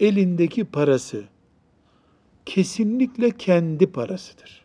elindeki 0.00 0.64
parası 0.64 1.24
kesinlikle 2.46 3.30
kendi 3.30 3.92
parasıdır. 3.92 4.64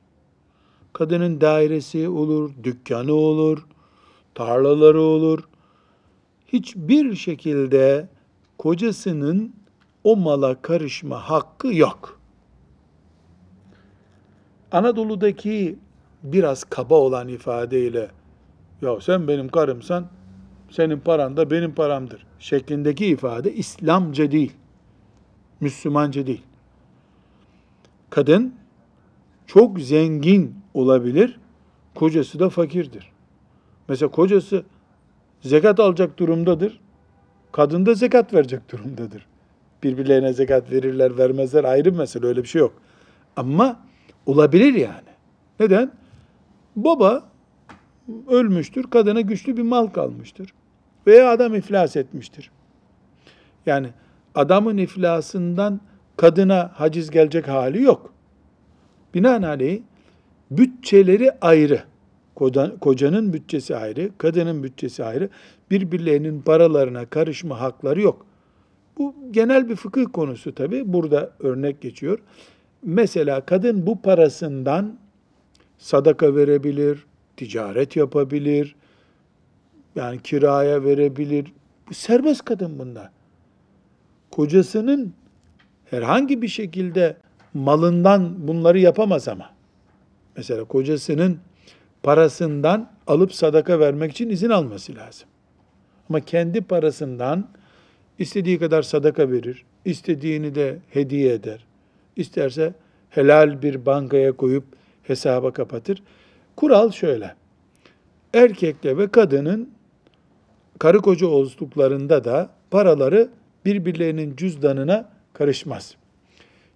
Kadının 0.93 1.41
dairesi 1.41 2.09
olur, 2.09 2.51
dükkanı 2.63 3.13
olur, 3.13 3.65
tarlaları 4.35 5.01
olur. 5.01 5.43
Hiçbir 6.47 7.15
şekilde 7.15 8.07
kocasının 8.57 9.53
o 10.03 10.15
mala 10.15 10.61
karışma 10.61 11.29
hakkı 11.29 11.75
yok. 11.75 12.19
Anadolu'daki 14.71 15.79
biraz 16.23 16.63
kaba 16.63 16.95
olan 16.95 17.27
ifadeyle 17.27 18.11
ya 18.81 19.01
sen 19.01 19.27
benim 19.27 19.49
karımsan 19.49 20.07
senin 20.69 20.99
paran 20.99 21.37
da 21.37 21.51
benim 21.51 21.75
paramdır 21.75 22.25
şeklindeki 22.39 23.05
ifade 23.05 23.53
İslamca 23.53 24.31
değil. 24.31 24.53
Müslümanca 25.61 26.27
değil. 26.27 26.41
Kadın 28.09 28.55
çok 29.47 29.79
zengin 29.79 30.55
olabilir, 30.73 31.39
kocası 31.95 32.39
da 32.39 32.49
fakirdir. 32.49 33.11
Mesela 33.87 34.11
kocası 34.11 34.63
zekat 35.41 35.79
alacak 35.79 36.19
durumdadır, 36.19 36.79
kadın 37.51 37.85
da 37.85 37.93
zekat 37.93 38.33
verecek 38.33 38.71
durumdadır. 38.71 39.25
Birbirlerine 39.83 40.33
zekat 40.33 40.71
verirler, 40.71 41.17
vermezler 41.17 41.63
ayrı 41.63 41.93
bir 41.93 41.97
mesele, 41.97 42.25
öyle 42.25 42.43
bir 42.43 42.47
şey 42.47 42.59
yok. 42.59 42.73
Ama 43.35 43.79
olabilir 44.25 44.73
yani. 44.73 45.09
Neden? 45.59 45.91
Baba 46.75 47.23
ölmüştür, 48.27 48.83
kadına 48.83 49.21
güçlü 49.21 49.57
bir 49.57 49.61
mal 49.61 49.87
kalmıştır. 49.87 50.53
Veya 51.07 51.31
adam 51.31 51.55
iflas 51.55 51.95
etmiştir. 51.95 52.51
Yani 53.65 53.89
adamın 54.35 54.77
iflasından 54.77 55.81
kadına 56.19 56.71
haciz 56.73 57.09
gelecek 57.09 57.47
hali 57.47 57.83
yok. 57.83 58.13
Binaenaleyh 59.13 59.81
bütçeleri 60.51 61.31
ayrı. 61.41 61.83
Kocanın 62.79 63.33
bütçesi 63.33 63.75
ayrı, 63.75 64.11
kadının 64.17 64.63
bütçesi 64.63 65.05
ayrı. 65.05 65.29
Birbirlerinin 65.71 66.41
paralarına 66.41 67.05
karışma 67.05 67.59
hakları 67.59 68.01
yok. 68.01 68.25
Bu 68.97 69.15
genel 69.31 69.69
bir 69.69 69.75
fıkıh 69.75 70.05
konusu 70.13 70.55
tabi. 70.55 70.93
Burada 70.93 71.31
örnek 71.39 71.81
geçiyor. 71.81 72.19
Mesela 72.83 73.41
kadın 73.41 73.87
bu 73.87 74.01
parasından 74.01 74.99
sadaka 75.77 76.35
verebilir, 76.35 77.05
ticaret 77.37 77.95
yapabilir, 77.95 78.75
yani 79.95 80.19
kiraya 80.21 80.83
verebilir. 80.83 81.53
Bu 81.89 81.93
serbest 81.93 82.45
kadın 82.45 82.79
bunda. 82.79 83.11
Kocasının 84.31 85.13
herhangi 85.89 86.41
bir 86.41 86.47
şekilde 86.47 87.17
malından 87.53 88.47
bunları 88.47 88.79
yapamaz 88.79 89.27
ama. 89.27 89.49
Mesela 90.37 90.63
kocasının 90.63 91.39
parasından 92.03 92.91
alıp 93.07 93.33
sadaka 93.33 93.79
vermek 93.79 94.11
için 94.11 94.29
izin 94.29 94.49
alması 94.49 94.95
lazım. 94.95 95.29
Ama 96.09 96.19
kendi 96.19 96.61
parasından 96.61 97.47
istediği 98.19 98.59
kadar 98.59 98.81
sadaka 98.81 99.31
verir, 99.31 99.65
istediğini 99.85 100.55
de 100.55 100.79
hediye 100.89 101.33
eder. 101.33 101.65
İsterse 102.15 102.73
helal 103.09 103.61
bir 103.61 103.85
bankaya 103.85 104.31
koyup 104.31 104.63
hesaba 105.03 105.53
kapatır. 105.53 106.03
Kural 106.55 106.91
şöyle. 106.91 107.35
Erkekle 108.33 108.97
ve 108.97 109.07
kadının 109.07 109.69
karı 110.79 110.97
koca 110.97 111.27
olduklarında 111.27 112.23
da 112.23 112.49
paraları 112.71 113.29
birbirlerinin 113.65 114.35
cüzdanına 114.35 115.09
karışmaz. 115.33 115.95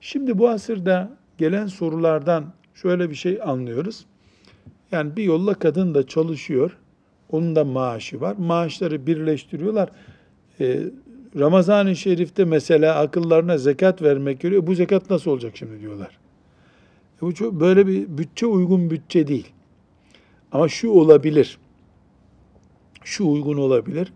Şimdi 0.01 0.37
bu 0.37 0.49
asırda 0.49 1.17
gelen 1.37 1.67
sorulardan 1.67 2.53
şöyle 2.73 3.09
bir 3.09 3.15
şey 3.15 3.39
anlıyoruz. 3.43 4.05
Yani 4.91 5.15
bir 5.15 5.23
yolla 5.23 5.53
kadın 5.53 5.95
da 5.95 6.07
çalışıyor. 6.07 6.77
Onun 7.31 7.55
da 7.55 7.63
maaşı 7.63 8.21
var. 8.21 8.35
Maaşları 8.35 9.07
birleştiriyorlar. 9.07 9.89
Ee, 10.59 10.79
Ramazan-ı 11.39 11.95
Şerif'te 11.95 12.45
mesela 12.45 12.99
akıllarına 12.99 13.57
zekat 13.57 14.01
vermek 14.01 14.39
geliyor. 14.39 14.67
Bu 14.67 14.75
zekat 14.75 15.09
nasıl 15.09 15.31
olacak 15.31 15.57
şimdi 15.57 15.79
diyorlar. 15.81 16.17
E 17.17 17.21
bu 17.21 17.33
çok, 17.33 17.53
böyle 17.53 17.87
bir 17.87 18.17
bütçe 18.17 18.45
uygun 18.45 18.89
bütçe 18.89 19.27
değil. 19.27 19.47
Ama 20.51 20.67
şu 20.67 20.89
olabilir. 20.89 21.57
Şu 23.03 23.27
uygun 23.27 23.57
olabilir. 23.57 24.13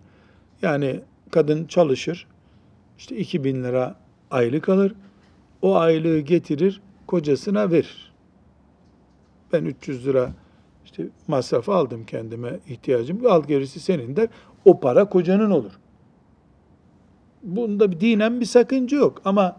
Yani 0.61 0.99
kadın 1.31 1.65
çalışır. 1.65 2.27
İşte 2.97 3.17
2000 3.17 3.63
lira 3.63 3.95
aylık 4.31 4.69
alır. 4.69 4.93
O 5.61 5.75
aylığı 5.75 6.19
getirir, 6.19 6.81
kocasına 7.07 7.71
verir. 7.71 8.13
Ben 9.53 9.65
300 9.65 10.07
lira 10.07 10.31
işte 10.85 11.07
masraf 11.27 11.69
aldım 11.69 12.05
kendime 12.05 12.59
ihtiyacım. 12.67 13.27
Al 13.27 13.43
gerisi 13.43 13.79
senin 13.79 14.15
der. 14.15 14.27
O 14.65 14.79
para 14.79 15.09
kocanın 15.09 15.51
olur. 15.51 15.71
Bunda 17.43 17.91
bir 17.91 17.99
dinen 17.99 18.39
bir 18.39 18.45
sakınca 18.45 18.97
yok 18.97 19.21
ama 19.25 19.57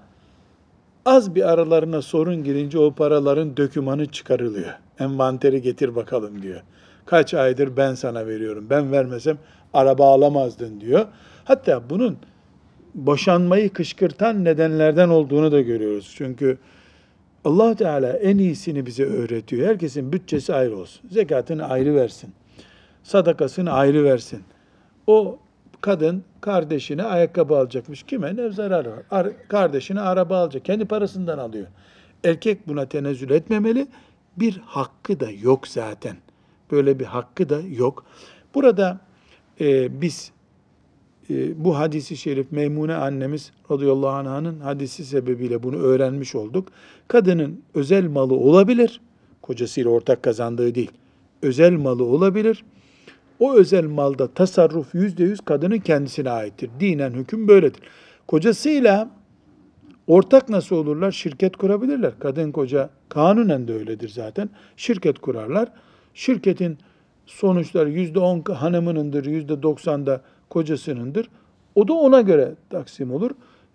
az 1.06 1.34
bir 1.34 1.48
aralarına 1.52 2.02
sorun 2.02 2.44
girince 2.44 2.78
o 2.78 2.94
paraların 2.94 3.56
dökümanı 3.56 4.06
çıkarılıyor. 4.06 4.74
Envanteri 4.98 5.62
getir 5.62 5.96
bakalım 5.96 6.42
diyor. 6.42 6.62
Kaç 7.06 7.34
aydır 7.34 7.76
ben 7.76 7.94
sana 7.94 8.26
veriyorum. 8.26 8.66
Ben 8.70 8.92
vermesem 8.92 9.38
araba 9.74 10.14
alamazdın 10.14 10.80
diyor. 10.80 11.06
Hatta 11.44 11.90
bunun 11.90 12.18
boşanmayı 13.06 13.72
kışkırtan 13.72 14.44
nedenlerden 14.44 15.08
olduğunu 15.08 15.52
da 15.52 15.60
görüyoruz. 15.60 16.14
Çünkü 16.16 16.58
allah 17.44 17.74
Teala 17.74 18.12
en 18.12 18.38
iyisini 18.38 18.86
bize 18.86 19.04
öğretiyor. 19.04 19.68
Herkesin 19.68 20.12
bütçesi 20.12 20.54
ayrı 20.54 20.76
olsun. 20.76 21.10
Zekatını 21.10 21.68
ayrı 21.68 21.94
versin. 21.94 22.32
Sadakasını 23.02 23.72
ayrı 23.72 24.04
versin. 24.04 24.42
O 25.06 25.38
kadın 25.80 26.24
kardeşine 26.40 27.02
ayakkabı 27.02 27.58
alacakmış. 27.58 28.02
Kime 28.02 28.36
ne 28.36 28.50
zararı 28.50 28.90
var? 28.90 29.02
Ar 29.10 29.48
kardeşine 29.48 30.00
araba 30.00 30.38
alacak. 30.38 30.64
Kendi 30.64 30.84
parasından 30.84 31.38
alıyor. 31.38 31.66
Erkek 32.24 32.68
buna 32.68 32.86
tenezzül 32.86 33.30
etmemeli. 33.30 33.86
Bir 34.36 34.60
hakkı 34.66 35.20
da 35.20 35.30
yok 35.30 35.68
zaten. 35.68 36.16
Böyle 36.70 36.98
bir 36.98 37.04
hakkı 37.04 37.48
da 37.48 37.60
yok. 37.60 38.04
Burada 38.54 39.00
e, 39.60 40.00
biz 40.00 40.32
bu 41.56 41.78
hadisi 41.78 42.16
şerif 42.16 42.52
Meymune 42.52 42.94
annemiz 42.94 43.52
radıyallahu 43.70 44.28
anh'ın 44.28 44.60
hadisi 44.60 45.04
sebebiyle 45.04 45.62
bunu 45.62 45.76
öğrenmiş 45.76 46.34
olduk. 46.34 46.68
Kadının 47.08 47.62
özel 47.74 48.08
malı 48.08 48.34
olabilir. 48.34 49.00
Kocasıyla 49.42 49.90
ortak 49.90 50.22
kazandığı 50.22 50.74
değil. 50.74 50.90
Özel 51.42 51.72
malı 51.72 52.04
olabilir. 52.04 52.64
O 53.40 53.54
özel 53.54 53.84
malda 53.84 54.26
tasarruf 54.26 54.94
yüzde 54.94 55.24
yüz 55.24 55.40
kadının 55.40 55.78
kendisine 55.78 56.30
aittir. 56.30 56.70
Dinen 56.80 57.12
hüküm 57.12 57.48
böyledir. 57.48 57.80
Kocasıyla 58.26 59.10
ortak 60.06 60.48
nasıl 60.48 60.76
olurlar? 60.76 61.12
Şirket 61.12 61.56
kurabilirler. 61.56 62.12
Kadın 62.18 62.52
koca 62.52 62.90
kanunen 63.08 63.68
de 63.68 63.74
öyledir 63.74 64.08
zaten. 64.08 64.50
Şirket 64.76 65.18
kurarlar. 65.18 65.68
Şirketin 66.14 66.78
sonuçları 67.26 67.90
yüzde 67.90 68.18
on 68.18 68.42
hanımınındır, 68.54 69.26
yüzde 69.26 69.62
doksan 69.62 70.06
da 70.06 70.20
kocasınındır. 70.50 71.30
O 71.74 71.88
da 71.88 71.92
ona 71.92 72.20
göre 72.20 72.54
taksim 72.70 73.12
olur. 73.12 73.30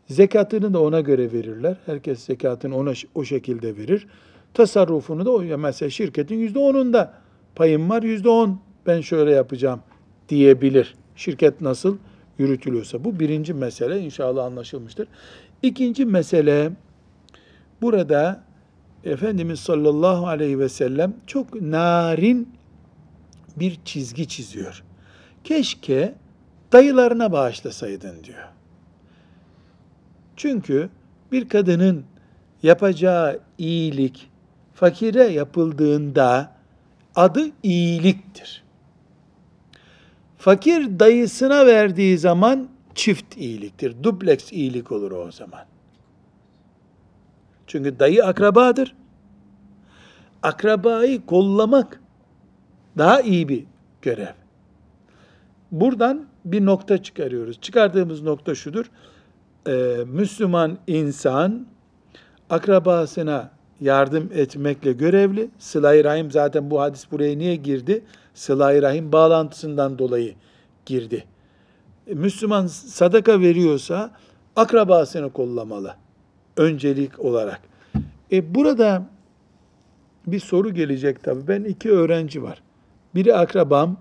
Zekatını 0.07 0.73
da 0.73 0.81
ona 0.81 1.01
göre 1.01 1.33
verirler. 1.33 1.77
Herkes 1.85 2.19
zekatını 2.19 2.77
ona 2.77 2.93
o 3.15 3.23
şekilde 3.23 3.77
verir. 3.77 4.07
tasarrufunu 4.53 5.25
da 5.25 5.31
o 5.31 5.57
mesela 5.57 5.89
şirketin 5.89 6.35
yüzde 6.35 6.59
onunda 6.59 7.13
payım 7.55 7.89
var 7.89 8.03
yüzde 8.03 8.29
on 8.29 8.59
ben 8.85 9.01
şöyle 9.01 9.31
yapacağım 9.31 9.79
diyebilir. 10.29 10.95
Şirket 11.15 11.61
nasıl 11.61 11.97
yürütülüyorsa. 12.37 13.03
Bu 13.03 13.19
birinci 13.19 13.53
mesele 13.53 13.99
inşallah 13.99 14.45
anlaşılmıştır. 14.45 15.07
İkinci 15.61 16.05
mesele 16.05 16.71
burada 17.81 18.43
Efendimiz 19.03 19.59
sallallahu 19.59 20.27
aleyhi 20.27 20.59
ve 20.59 20.69
sellem 20.69 21.13
çok 21.27 21.61
narin 21.61 22.49
bir 23.55 23.79
çizgi 23.85 24.27
çiziyor. 24.27 24.83
Keşke 25.43 26.15
dayılarına 26.73 27.31
bağışlasaydın 27.31 28.23
diyor. 28.23 28.47
Çünkü 30.35 30.89
bir 31.31 31.49
kadının 31.49 32.05
yapacağı 32.63 33.39
iyilik 33.57 34.29
fakire 34.73 35.23
yapıldığında 35.23 36.51
adı 37.15 37.51
iyiliktir. 37.63 38.63
Fakir 40.37 40.99
dayısına 40.99 41.65
verdiği 41.65 42.17
zaman 42.17 42.69
çift 42.95 43.37
iyiliktir. 43.37 44.03
Dubleks 44.03 44.51
iyilik 44.51 44.91
olur 44.91 45.11
o 45.11 45.31
zaman. 45.31 45.65
Çünkü 47.67 47.99
dayı 47.99 48.25
akrabadır. 48.25 48.95
Akrabayı 50.43 51.25
kollamak 51.25 52.01
daha 52.97 53.21
iyi 53.21 53.49
bir 53.49 53.65
görev. 54.01 54.33
Buradan 55.71 56.25
bir 56.45 56.65
nokta 56.65 57.03
çıkarıyoruz. 57.03 57.61
Çıkardığımız 57.61 58.21
nokta 58.21 58.55
şudur. 58.55 58.85
Ee, 59.67 59.97
Müslüman 60.07 60.77
insan 60.87 61.67
akrabasına 62.49 63.51
yardım 63.81 64.29
etmekle 64.33 64.91
görevli. 64.91 65.49
Sıla-i 65.59 66.03
Rahim 66.03 66.31
zaten 66.31 66.71
bu 66.71 66.81
hadis 66.81 67.11
buraya 67.11 67.37
niye 67.37 67.55
girdi? 67.55 68.03
Sıla-i 68.33 68.81
Rahim 68.81 69.11
bağlantısından 69.11 69.99
dolayı 69.99 70.35
girdi. 70.85 71.25
E, 72.07 72.13
Müslüman 72.13 72.67
sadaka 72.67 73.39
veriyorsa 73.39 74.11
akrabasını 74.55 75.33
kollamalı. 75.33 75.95
Öncelik 76.57 77.19
olarak. 77.19 77.61
E 78.31 78.55
burada 78.55 79.05
bir 80.27 80.39
soru 80.39 80.73
gelecek 80.73 81.23
tabii. 81.23 81.47
Ben 81.47 81.63
iki 81.63 81.91
öğrenci 81.91 82.43
var. 82.43 82.61
Biri 83.15 83.35
akrabam, 83.35 83.97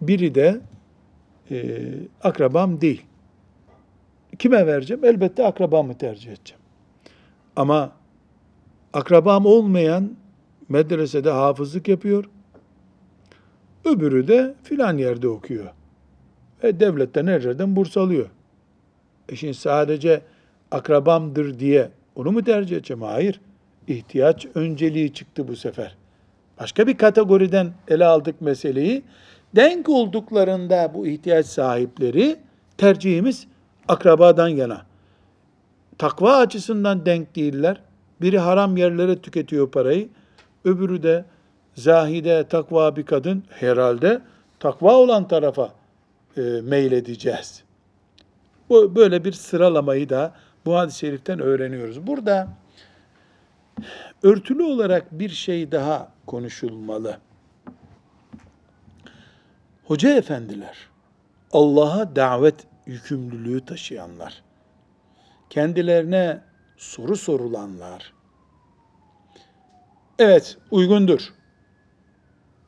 biri 0.00 0.34
de 0.34 0.60
e, 1.50 1.88
akrabam 2.22 2.80
değil. 2.80 3.02
Kime 4.38 4.66
vereceğim? 4.66 5.04
Elbette 5.04 5.46
akrabamı 5.46 5.98
tercih 5.98 6.32
edeceğim. 6.32 6.62
Ama 7.56 7.92
akrabam 8.92 9.46
olmayan 9.46 10.10
medresede 10.68 11.30
hafızlık 11.30 11.88
yapıyor. 11.88 12.24
Öbürü 13.84 14.28
de 14.28 14.54
filan 14.62 14.98
yerde 14.98 15.28
okuyor. 15.28 15.66
Ve 16.64 16.80
devletten 16.80 17.26
her 17.26 17.40
yerden 17.40 17.76
burs 17.76 17.96
alıyor. 17.96 18.30
E 19.28 19.36
şimdi 19.36 19.54
sadece 19.54 20.22
akrabamdır 20.70 21.58
diye 21.58 21.90
onu 22.16 22.32
mu 22.32 22.44
tercih 22.44 22.76
edeceğim? 22.76 23.02
Hayır. 23.02 23.40
İhtiyaç 23.88 24.46
önceliği 24.54 25.12
çıktı 25.12 25.48
bu 25.48 25.56
sefer. 25.56 25.96
Başka 26.60 26.86
bir 26.86 26.96
kategoriden 26.96 27.72
ele 27.88 28.04
aldık 28.04 28.40
meseleyi. 28.40 29.02
Denk 29.56 29.88
olduklarında 29.88 30.90
bu 30.94 31.06
ihtiyaç 31.06 31.46
sahipleri 31.46 32.36
tercihimiz 32.78 33.46
akrabadan 33.88 34.48
yana. 34.48 34.82
Takva 35.98 36.36
açısından 36.36 37.06
denk 37.06 37.36
değiller. 37.36 37.80
Biri 38.20 38.38
haram 38.38 38.76
yerlere 38.76 39.18
tüketiyor 39.18 39.70
parayı. 39.70 40.08
Öbürü 40.64 41.02
de 41.02 41.24
zahide, 41.74 42.44
takva 42.48 42.96
bir 42.96 43.06
kadın. 43.06 43.44
Herhalde 43.50 44.20
takva 44.60 44.94
olan 44.94 45.28
tarafa 45.28 45.72
e, 46.36 46.40
meyledeceğiz. 46.40 47.62
Bu 48.68 48.96
böyle 48.96 49.24
bir 49.24 49.32
sıralamayı 49.32 50.08
da 50.08 50.34
bu 50.66 50.76
hadis-i 50.76 50.98
şeriften 50.98 51.40
öğreniyoruz. 51.40 52.06
Burada 52.06 52.48
örtülü 54.22 54.62
olarak 54.62 55.12
bir 55.12 55.28
şey 55.28 55.72
daha 55.72 56.12
konuşulmalı. 56.26 57.18
Hoca 59.84 60.10
efendiler, 60.16 60.76
Allah'a 61.52 62.16
davet 62.16 62.66
yükümlülüğü 62.86 63.64
taşıyanlar, 63.64 64.42
kendilerine 65.50 66.40
soru 66.76 67.16
sorulanlar, 67.16 68.12
evet 70.18 70.58
uygundur 70.70 71.34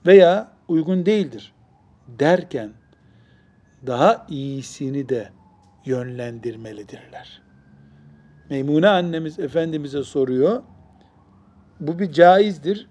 veya 0.07 0.53
uygun 0.69 1.07
değildir 1.07 1.55
derken 2.09 2.73
daha 3.87 4.27
iyisini 4.29 5.09
de 5.09 5.29
yönlendirmelidirler. 5.85 7.43
Meymune 8.51 8.89
annemiz 8.89 9.39
Efendimiz'e 9.39 10.03
soruyor. 10.03 10.63
Bu 11.81 11.99
bir 11.99 12.13
caizdir 12.13 12.89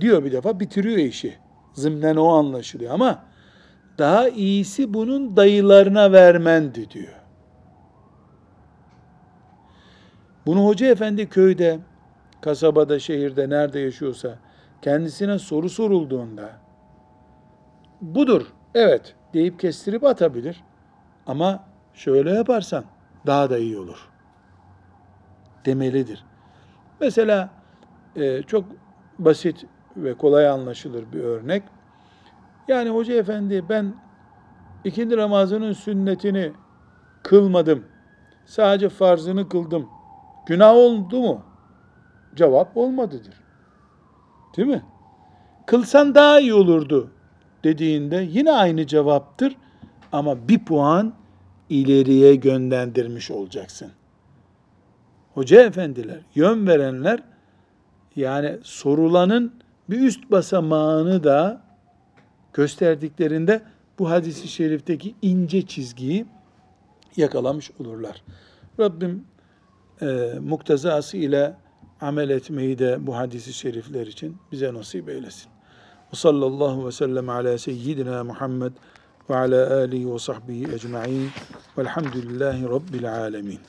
diyor 0.00 0.24
bir 0.24 0.32
defa 0.32 0.60
bitiriyor 0.60 0.98
işi. 0.98 1.38
Zımnen 1.74 2.16
o 2.16 2.28
anlaşılıyor 2.28 2.94
ama 2.94 3.24
daha 4.02 4.28
iyisi 4.28 4.94
bunun 4.94 5.36
dayılarına 5.36 6.12
vermendi 6.12 6.90
diyor. 6.90 7.14
Bunu 10.46 10.66
Hoca 10.66 10.86
Efendi 10.86 11.28
köyde, 11.28 11.78
kasabada, 12.40 12.98
şehirde, 12.98 13.50
nerede 13.50 13.80
yaşıyorsa 13.80 14.38
kendisine 14.82 15.38
soru 15.38 15.68
sorulduğunda 15.68 16.50
budur, 18.00 18.46
evet 18.74 19.14
deyip 19.34 19.60
kestirip 19.60 20.04
atabilir. 20.04 20.64
Ama 21.26 21.64
şöyle 21.94 22.30
yaparsan 22.30 22.84
daha 23.26 23.50
da 23.50 23.58
iyi 23.58 23.78
olur 23.78 24.08
demelidir. 25.64 26.24
Mesela 27.00 27.50
e, 28.16 28.42
çok 28.42 28.64
basit 29.18 29.66
ve 29.96 30.14
kolay 30.14 30.48
anlaşılır 30.48 31.04
bir 31.12 31.20
örnek. 31.20 31.62
Yani 32.68 32.90
hoca 32.90 33.14
efendi 33.14 33.64
ben 33.68 33.94
ikindi 34.84 35.16
namazının 35.16 35.72
sünnetini 35.72 36.52
kılmadım. 37.22 37.84
Sadece 38.46 38.88
farzını 38.88 39.48
kıldım. 39.48 39.88
Günah 40.46 40.74
oldu 40.74 41.20
mu? 41.20 41.42
Cevap 42.34 42.76
olmadıdır. 42.76 43.34
Değil 44.56 44.68
mi? 44.68 44.82
Kılsan 45.66 46.14
daha 46.14 46.40
iyi 46.40 46.54
olurdu 46.54 47.10
dediğinde 47.64 48.28
yine 48.30 48.52
aynı 48.52 48.86
cevaptır 48.86 49.56
ama 50.12 50.48
bir 50.48 50.64
puan 50.64 51.12
ileriye 51.68 52.34
gönderdirmiş 52.34 53.30
olacaksın. 53.30 53.90
Hoca 55.34 55.62
efendiler, 55.62 56.20
yön 56.34 56.66
verenler 56.66 57.22
yani 58.16 58.58
sorulanın 58.62 59.52
bir 59.90 60.00
üst 60.00 60.30
basamağını 60.30 61.24
da 61.24 61.60
gösterdiklerinde 62.54 63.62
bu 63.98 64.10
hadisi 64.10 64.48
şerifteki 64.48 65.14
ince 65.22 65.66
çizgiyi 65.66 66.26
yakalamış 67.16 67.70
olurlar. 67.80 68.22
Rabbim 68.80 69.24
e, 70.02 70.06
muktezası 70.40 71.16
ile 71.16 71.56
amel 72.00 72.30
etmeyi 72.30 72.78
de 72.78 73.06
bu 73.06 73.16
hadisi 73.16 73.52
şerifler 73.52 74.06
için 74.06 74.36
bize 74.52 74.74
nasip 74.74 75.08
eylesin. 75.08 75.50
Ve 76.12 76.16
sallallahu 76.16 76.86
ve 76.86 76.92
sellem 76.92 77.28
ala 77.28 77.58
seyyidina 77.58 78.24
Muhammed 78.24 78.72
ve 79.30 79.36
ala 79.36 79.74
alihi 79.74 80.14
ve 80.14 80.18
sahbihi 80.18 80.74
ecma'in 80.74 81.30
velhamdülillahi 81.78 82.64
rabbil 82.64 83.12
alemin. 83.12 83.60